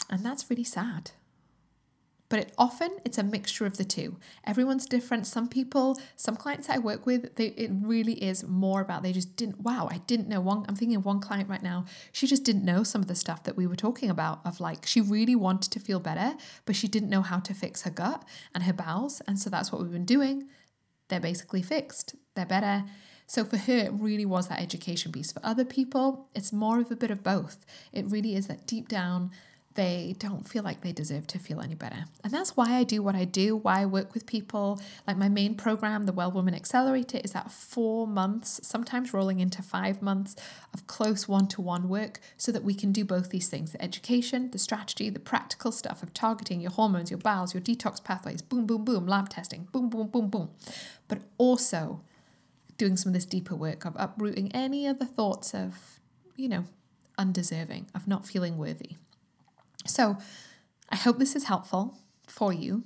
And 0.09 0.25
that's 0.25 0.49
really 0.49 0.63
sad 0.63 1.11
but 2.29 2.39
it 2.39 2.53
often 2.57 2.91
it's 3.05 3.17
a 3.17 3.23
mixture 3.23 3.65
of 3.65 3.77
the 3.77 3.83
two. 3.83 4.17
Everyone's 4.45 4.85
different. 4.85 5.27
Some 5.27 5.47
people 5.47 5.97
some 6.15 6.35
clients 6.35 6.69
i 6.69 6.77
work 6.77 7.05
with 7.05 7.35
they, 7.35 7.47
it 7.47 7.71
really 7.73 8.13
is 8.13 8.43
more 8.47 8.81
about 8.81 9.03
they 9.03 9.13
just 9.13 9.35
didn't 9.35 9.59
wow 9.61 9.88
i 9.91 9.97
didn't 10.07 10.27
know 10.27 10.39
one 10.39 10.65
i'm 10.67 10.75
thinking 10.75 10.97
of 10.97 11.05
one 11.05 11.19
client 11.19 11.49
right 11.49 11.63
now. 11.63 11.85
She 12.11 12.27
just 12.27 12.43
didn't 12.43 12.65
know 12.65 12.83
some 12.83 13.01
of 13.01 13.07
the 13.07 13.15
stuff 13.15 13.43
that 13.43 13.57
we 13.57 13.67
were 13.67 13.75
talking 13.75 14.09
about 14.09 14.39
of 14.45 14.59
like 14.59 14.85
she 14.85 15.01
really 15.01 15.35
wanted 15.35 15.71
to 15.71 15.79
feel 15.79 15.99
better 15.99 16.33
but 16.65 16.75
she 16.75 16.88
didn't 16.88 17.09
know 17.09 17.21
how 17.21 17.39
to 17.39 17.53
fix 17.53 17.83
her 17.83 17.91
gut 17.91 18.23
and 18.53 18.63
her 18.63 18.73
bowels 18.73 19.21
and 19.27 19.39
so 19.39 19.49
that's 19.49 19.71
what 19.71 19.81
we've 19.81 19.91
been 19.91 20.05
doing. 20.05 20.49
They're 21.07 21.19
basically 21.19 21.61
fixed. 21.61 22.15
They're 22.35 22.45
better. 22.45 22.85
So 23.27 23.43
for 23.43 23.57
her, 23.57 23.77
it 23.77 23.93
really 23.93 24.25
was 24.25 24.47
that 24.47 24.61
education 24.61 25.11
piece. 25.11 25.31
For 25.31 25.41
other 25.43 25.65
people, 25.65 26.29
it's 26.35 26.53
more 26.53 26.79
of 26.79 26.91
a 26.91 26.95
bit 26.95 27.11
of 27.11 27.23
both. 27.23 27.65
It 27.91 28.05
really 28.09 28.35
is 28.35 28.47
that 28.47 28.67
deep 28.67 28.88
down, 28.88 29.31
they 29.75 30.15
don't 30.19 30.47
feel 30.47 30.63
like 30.63 30.81
they 30.81 30.93
deserve 30.93 31.27
to 31.27 31.38
feel 31.38 31.61
any 31.61 31.75
better. 31.75 32.05
And 32.23 32.33
that's 32.33 32.55
why 32.55 32.75
I 32.75 32.83
do 32.83 33.03
what 33.03 33.15
I 33.15 33.25
do, 33.25 33.57
why 33.57 33.81
I 33.81 33.85
work 33.85 34.13
with 34.13 34.25
people. 34.25 34.79
Like 35.05 35.17
my 35.17 35.27
main 35.27 35.55
program, 35.55 36.05
the 36.05 36.13
Well 36.13 36.31
Woman 36.31 36.55
Accelerator, 36.55 37.19
is 37.23 37.33
that 37.33 37.51
four 37.51 38.07
months, 38.07 38.61
sometimes 38.63 39.13
rolling 39.13 39.41
into 39.41 39.61
five 39.61 40.01
months 40.01 40.35
of 40.73 40.88
close 40.88 41.27
one 41.27 41.47
to 41.49 41.61
one 41.61 41.89
work 41.89 42.19
so 42.38 42.51
that 42.53 42.63
we 42.63 42.73
can 42.73 42.93
do 42.93 43.03
both 43.03 43.29
these 43.29 43.49
things 43.49 43.73
the 43.73 43.81
education, 43.81 44.49
the 44.51 44.59
strategy, 44.59 45.09
the 45.09 45.19
practical 45.19 45.71
stuff 45.71 46.01
of 46.01 46.13
targeting 46.13 46.61
your 46.61 46.71
hormones, 46.71 47.11
your 47.11 47.17
bowels, 47.17 47.53
your 47.53 47.61
detox 47.61 48.01
pathways, 48.01 48.41
boom, 48.41 48.65
boom, 48.65 48.85
boom, 48.85 49.05
lab 49.05 49.27
testing, 49.27 49.67
boom, 49.73 49.89
boom, 49.89 50.07
boom, 50.07 50.29
boom. 50.29 50.49
But 51.09 51.19
also 51.38 52.01
doing 52.77 52.95
some 52.95 53.09
of 53.09 53.13
this 53.13 53.25
deeper 53.25 53.55
work 53.55 53.83
of 53.83 53.93
uprooting 53.97 54.51
any 54.53 54.88
other 54.88 55.05
thoughts 55.05 55.53
of, 55.53 55.99
you 56.38 56.47
know, 56.47 56.65
undeserving, 57.17 57.88
of 57.93 58.07
not 58.07 58.25
feeling 58.25 58.57
worthy. 58.57 58.97
So 59.85 60.17
I 60.89 60.95
hope 60.95 61.19
this 61.19 61.35
is 61.35 61.45
helpful 61.45 61.97
for 62.27 62.51
you. 62.53 62.83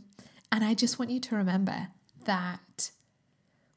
And 0.51 0.63
I 0.63 0.73
just 0.73 0.99
want 0.99 1.11
you 1.11 1.19
to 1.19 1.35
remember 1.35 1.89
that 2.25 2.91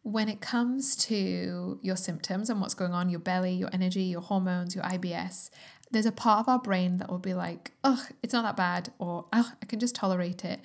when 0.03 0.29
it 0.29 0.41
comes 0.41 0.97
to 0.97 1.79
your 1.81 1.97
symptoms 1.97 2.51
and 2.51 2.61
what's 2.61 2.75
going 2.75 2.93
on, 2.93 3.09
your 3.09 3.21
belly, 3.21 3.53
your 3.53 3.71
energy, 3.73 4.03
your 4.03 4.21
hormones, 4.21 4.75
your 4.75 4.85
IBS, 4.85 5.51
there's 5.91 6.07
a 6.07 6.13
part 6.13 6.41
of 6.41 6.49
our 6.49 6.59
brain 6.59 6.97
that 6.99 7.09
will 7.09 7.19
be 7.19 7.35
like, 7.35 7.73
oh, 7.85 8.05
it's 8.23 8.33
not 8.33 8.43
that 8.43 8.57
bad, 8.57 8.93
or 8.99 9.27
oh, 9.33 9.53
I 9.63 9.67
can 9.67 9.79
just 9.79 9.95
tolerate 9.95 10.45
it. 10.45 10.61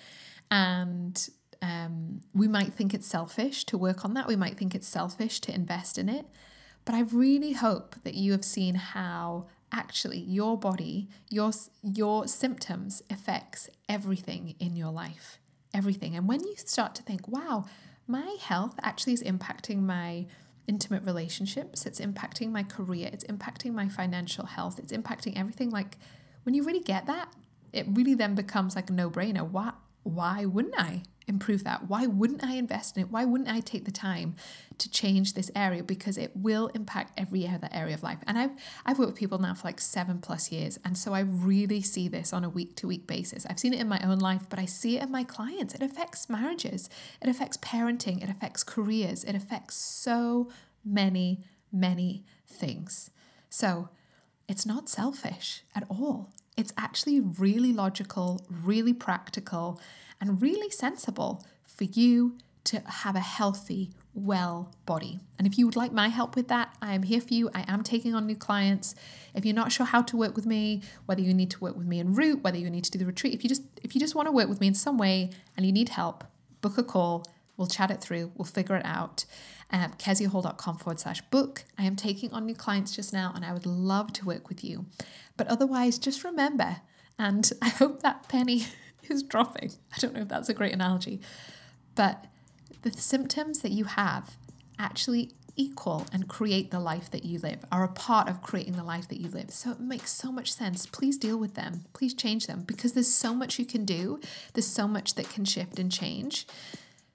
And 0.49 1.29
um, 1.61 2.21
we 2.33 2.47
might 2.47 2.73
think 2.73 2.93
it's 2.93 3.07
selfish 3.07 3.65
to 3.65 3.77
work 3.77 4.05
on 4.05 4.13
that. 4.13 4.27
We 4.27 4.35
might 4.35 4.57
think 4.57 4.73
it's 4.73 4.87
selfish 4.87 5.39
to 5.41 5.53
invest 5.53 5.97
in 5.97 6.09
it. 6.09 6.25
But 6.85 6.95
I 6.95 7.01
really 7.01 7.51
hope 7.51 7.95
that 8.03 8.13
you 8.13 8.31
have 8.31 8.45
seen 8.45 8.75
how 8.75 9.47
actually 9.71 10.19
your 10.19 10.57
body, 10.57 11.09
your 11.29 11.51
your 11.81 12.27
symptoms 12.27 13.01
affects 13.09 13.69
everything 13.89 14.55
in 14.59 14.75
your 14.75 14.91
life. 14.91 15.39
Everything. 15.73 16.15
And 16.15 16.27
when 16.27 16.41
you 16.41 16.55
start 16.57 16.95
to 16.95 17.03
think, 17.03 17.27
wow, 17.27 17.65
my 18.07 18.37
health 18.39 18.75
actually 18.81 19.13
is 19.13 19.23
impacting 19.23 19.81
my 19.81 20.27
intimate 20.67 21.03
relationships, 21.03 21.85
it's 21.85 21.99
impacting 21.99 22.51
my 22.51 22.63
career, 22.63 23.09
it's 23.11 23.25
impacting 23.25 23.73
my 23.73 23.87
financial 23.87 24.45
health, 24.45 24.79
it's 24.79 24.93
impacting 24.93 25.37
everything 25.37 25.69
like 25.69 25.97
when 26.43 26.55
you 26.55 26.63
really 26.63 26.81
get 26.81 27.05
that, 27.07 27.33
it 27.73 27.85
really 27.89 28.13
then 28.13 28.33
becomes 28.33 28.75
like 28.75 28.89
a 28.89 28.93
no-brainer. 28.93 29.47
Why 29.49 29.73
why 30.03 30.45
wouldn't 30.45 30.75
I? 30.77 31.03
Improve 31.27 31.63
that? 31.65 31.89
Why 31.89 32.07
wouldn't 32.07 32.43
I 32.43 32.53
invest 32.53 32.97
in 32.97 33.03
it? 33.03 33.11
Why 33.11 33.25
wouldn't 33.25 33.49
I 33.49 33.59
take 33.59 33.85
the 33.85 33.91
time 33.91 34.35
to 34.77 34.89
change 34.89 35.33
this 35.33 35.51
area? 35.55 35.83
Because 35.83 36.17
it 36.17 36.31
will 36.35 36.67
impact 36.67 37.13
every 37.17 37.47
other 37.47 37.69
area 37.71 37.93
of 37.93 38.03
life. 38.03 38.19
And 38.25 38.37
I've 38.37 38.51
I've 38.85 38.97
worked 38.97 39.11
with 39.11 39.19
people 39.19 39.37
now 39.37 39.53
for 39.53 39.67
like 39.67 39.81
seven 39.81 40.19
plus 40.19 40.51
years. 40.51 40.79
And 40.85 40.97
so 40.97 41.13
I 41.13 41.19
really 41.19 41.81
see 41.81 42.07
this 42.07 42.33
on 42.33 42.43
a 42.43 42.49
week 42.49 42.75
to 42.77 42.87
week 42.87 43.07
basis. 43.07 43.45
I've 43.49 43.59
seen 43.59 43.73
it 43.73 43.81
in 43.81 43.87
my 43.87 43.99
own 44.03 44.19
life, 44.19 44.43
but 44.49 44.59
I 44.59 44.65
see 44.65 44.97
it 44.97 45.03
in 45.03 45.11
my 45.11 45.23
clients. 45.23 45.73
It 45.73 45.81
affects 45.81 46.29
marriages, 46.29 46.89
it 47.21 47.29
affects 47.29 47.57
parenting, 47.57 48.23
it 48.23 48.29
affects 48.29 48.63
careers, 48.63 49.23
it 49.23 49.35
affects 49.35 49.75
so 49.75 50.49
many, 50.83 51.43
many 51.71 52.23
things. 52.45 53.11
So 53.49 53.89
it's 54.47 54.65
not 54.65 54.89
selfish 54.89 55.63
at 55.75 55.85
all. 55.89 56.31
It's 56.57 56.73
actually 56.75 57.19
really 57.19 57.71
logical, 57.71 58.45
really 58.49 58.93
practical, 58.93 59.79
and 60.19 60.41
really 60.41 60.71
sensible 60.71 61.45
for 61.65 61.83
you 61.83 62.37
to 62.63 62.81
have 62.81 63.15
a 63.15 63.21
healthy, 63.21 63.91
well 64.13 64.73
body. 64.85 65.19
And 65.37 65.47
if 65.47 65.57
you 65.57 65.65
would 65.67 65.75
like 65.75 65.93
my 65.93 66.09
help 66.09 66.35
with 66.35 66.47
that, 66.47 66.75
I 66.81 66.95
am 66.95 67.03
here 67.03 67.21
for 67.21 67.33
you. 67.33 67.49
I 67.53 67.63
am 67.67 67.83
taking 67.83 68.15
on 68.15 68.25
new 68.25 68.35
clients. 68.35 68.95
If 69.33 69.45
you're 69.45 69.53
not 69.53 69.71
sure 69.71 69.85
how 69.85 70.01
to 70.01 70.17
work 70.17 70.35
with 70.35 70.45
me, 70.45 70.81
whether 71.05 71.21
you 71.21 71.33
need 71.33 71.51
to 71.51 71.59
work 71.59 71.77
with 71.77 71.87
me 71.87 71.99
in 71.99 72.15
Root, 72.15 72.43
whether 72.43 72.57
you 72.57 72.69
need 72.69 72.83
to 72.85 72.91
do 72.91 72.99
the 72.99 73.05
retreat, 73.05 73.33
if 73.33 73.43
you 73.43 73.49
just 73.49 73.61
if 73.83 73.93
you 73.93 74.01
just 74.01 74.15
want 74.15 74.27
to 74.27 74.31
work 74.31 74.49
with 74.49 74.59
me 74.59 74.67
in 74.67 74.73
some 74.73 74.97
way 74.97 75.29
and 75.55 75.65
you 75.65 75.71
need 75.71 75.89
help, 75.89 76.23
book 76.61 76.77
a 76.77 76.83
call. 76.83 77.25
We'll 77.55 77.67
chat 77.67 77.89
it 77.89 78.01
through. 78.01 78.31
We'll 78.35 78.45
figure 78.45 78.75
it 78.75 78.85
out. 78.85 79.25
Um, 79.69 79.91
keziahall.com 79.97 80.77
forward 80.77 80.99
slash 80.99 81.21
book. 81.23 81.65
I 81.77 81.83
am 81.83 81.97
taking 81.97 82.31
on 82.31 82.45
new 82.45 82.55
clients 82.55 82.95
just 82.95 83.11
now 83.11 83.33
and 83.35 83.43
I 83.43 83.51
would 83.51 83.65
love 83.65 84.13
to 84.13 84.25
work 84.25 84.47
with 84.47 84.63
you. 84.63 84.85
But 85.35 85.47
otherwise, 85.47 85.99
just 85.99 86.23
remember, 86.23 86.77
and 87.19 87.51
I 87.61 87.69
hope 87.69 88.01
that 88.01 88.29
penny 88.29 88.67
is 89.09 89.23
dropping. 89.23 89.73
I 89.93 89.99
don't 89.99 90.13
know 90.13 90.21
if 90.21 90.29
that's 90.29 90.49
a 90.49 90.53
great 90.53 90.73
analogy, 90.73 91.19
but 91.95 92.25
the 92.83 92.93
symptoms 92.93 93.59
that 93.59 93.71
you 93.71 93.85
have 93.85 94.37
actually 94.79 95.31
equal 95.57 96.05
and 96.13 96.29
create 96.29 96.71
the 96.71 96.79
life 96.79 97.09
that 97.11 97.25
you 97.25 97.39
live, 97.39 97.65
are 97.71 97.83
a 97.83 97.89
part 97.89 98.29
of 98.29 98.41
creating 98.41 98.75
the 98.75 98.83
life 98.83 99.07
that 99.09 99.19
you 99.19 99.29
live. 99.29 99.51
So 99.51 99.71
it 99.71 99.79
makes 99.79 100.11
so 100.11 100.31
much 100.31 100.53
sense. 100.53 100.85
Please 100.85 101.17
deal 101.17 101.37
with 101.37 101.55
them. 101.55 101.85
Please 101.93 102.13
change 102.13 102.47
them 102.47 102.61
because 102.61 102.93
there's 102.93 103.13
so 103.13 103.33
much 103.33 103.59
you 103.59 103.65
can 103.65 103.83
do. 103.83 104.19
There's 104.53 104.67
so 104.67 104.87
much 104.87 105.15
that 105.15 105.29
can 105.29 105.43
shift 105.43 105.79
and 105.79 105.91
change. 105.91 106.47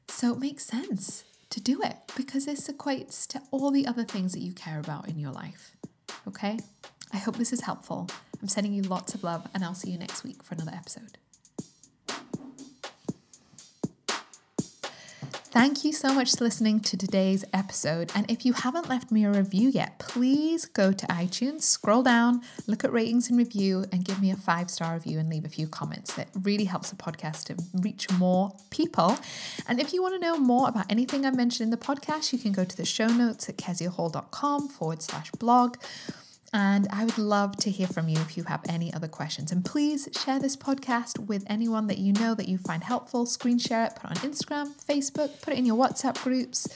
So 0.09 0.33
it 0.33 0.38
makes 0.38 0.67
sense 0.67 1.25
to 1.53 1.61
do 1.61 1.83
it 1.83 1.97
because 2.17 2.47
this 2.47 2.69
equates 2.69 3.27
to 3.29 3.41
all 3.51 3.71
the 3.71 3.87
other 3.87 4.05
things 4.05 4.33
that 4.33 4.41
you 4.41 4.53
care 4.53 4.81
about 4.81 5.09
in 5.09 5.19
your 5.19 5.33
life. 5.33 5.77
Okay? 6.27 6.59
I 7.12 7.19
hope 7.19 7.37
this 7.37 7.53
is 7.53 7.61
helpful. 7.61 8.09
I'm 8.41 8.49
sending 8.49 8.73
you 8.73 8.83
lots 8.83 9.15
of 9.15 9.23
love 9.23 9.47
and 9.55 9.62
I'll 9.62 9.75
see 9.75 9.91
you 9.91 9.99
next 9.99 10.25
week 10.25 10.43
for 10.43 10.55
another 10.55 10.73
episode. 10.75 11.19
Thank 15.53 15.85
you 15.85 15.93
so 15.93 16.15
much 16.15 16.35
for 16.35 16.45
listening 16.45 16.81
to 16.81 16.97
today's 16.97 17.45
episode. 17.53 18.11
And 18.15 18.29
if 18.31 18.47
you 18.47 18.55
haven't 18.55 18.88
left 18.88 19.12
me 19.12 19.27
a 19.27 19.31
review 19.31 19.69
yet, 19.69 19.99
please 19.99 20.65
go 20.65 20.93
to 20.93 21.07
iTunes, 21.09 21.61
scroll 21.61 22.03
down, 22.03 22.41
look 22.67 22.85
at 22.85 22.91
ratings 22.91 23.29
and 23.29 23.37
review, 23.37 23.85
and 23.93 24.03
give 24.03 24.19
me 24.19 24.31
a 24.31 24.37
five 24.37 24.71
star 24.71 24.95
review 24.95 25.19
and 25.19 25.29
leave 25.29 25.45
a 25.45 25.51
few 25.51 25.69
comments. 25.69 26.15
That 26.15 26.29
really 26.41 26.65
helps 26.65 26.88
the 26.88 26.97
podcast 26.97 27.45
to 27.49 27.62
reach 27.83 28.11
more 28.12 28.57
people. 28.71 29.19
And 29.69 29.79
if 29.79 29.93
you 29.93 30.01
want 30.01 30.15
to 30.15 30.27
know 30.27 30.38
more 30.38 30.71
about 30.71 30.91
anything 30.91 31.27
I 31.27 31.31
mentioned 31.31 31.67
in 31.67 31.71
the 31.71 31.77
podcast, 31.77 32.33
you 32.33 32.38
can 32.38 32.53
go 32.53 32.65
to 32.65 32.75
the 32.75 32.87
show 32.87 33.09
notes 33.09 33.47
at 33.51 33.59
keziahall.com 33.59 34.69
forward 34.69 35.03
slash 35.03 35.33
blog 35.33 35.77
and 36.53 36.87
I 36.91 37.05
would 37.05 37.19
love 37.19 37.57
to 37.59 37.71
hear 37.71 37.87
from 37.87 38.09
you 38.09 38.19
if 38.21 38.37
you 38.37 38.45
have 38.45 38.61
any 38.69 38.93
other 38.93 39.09
questions. 39.09 39.51
And 39.51 39.65
please 39.65 40.09
share 40.12 40.38
this 40.38 40.57
podcast 40.57 41.19
with 41.19 41.45
anyone 41.47 41.87
that 41.87 41.99
you 41.99 42.12
know 42.12 42.35
that 42.35 42.49
you 42.49 42.59
find 42.59 42.85
helpful. 42.85 43.25
Screen 43.25 43.59
share 43.59 43.85
it, 43.85 43.97
put 43.97 44.11
it 44.11 44.25
on 44.25 44.31
Instagram, 44.31 44.85
Facebook, 44.85 45.41
put 45.41 45.55
it 45.55 45.59
in 45.59 45.65
your 45.65 45.77
WhatsApp 45.77 46.23
groups, 46.23 46.69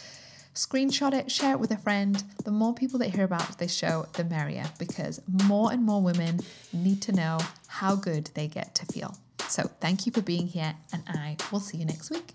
screenshot 0.54 1.12
it, 1.12 1.30
share 1.30 1.52
it 1.52 1.60
with 1.60 1.70
a 1.70 1.76
friend. 1.76 2.24
The 2.44 2.50
more 2.50 2.74
people 2.74 2.98
that 3.00 3.14
hear 3.14 3.24
about 3.24 3.58
this 3.58 3.74
show, 3.74 4.06
the 4.14 4.24
merrier, 4.24 4.64
because 4.78 5.20
more 5.28 5.70
and 5.70 5.84
more 5.84 6.02
women 6.02 6.40
need 6.72 7.02
to 7.02 7.12
know 7.12 7.38
how 7.66 7.96
good 7.96 8.30
they 8.34 8.48
get 8.48 8.74
to 8.76 8.86
feel. 8.86 9.16
So 9.48 9.70
thank 9.80 10.06
you 10.06 10.12
for 10.12 10.22
being 10.22 10.48
here, 10.48 10.74
and 10.92 11.02
I 11.06 11.36
will 11.52 11.60
see 11.60 11.78
you 11.78 11.84
next 11.84 12.10
week. 12.10 12.32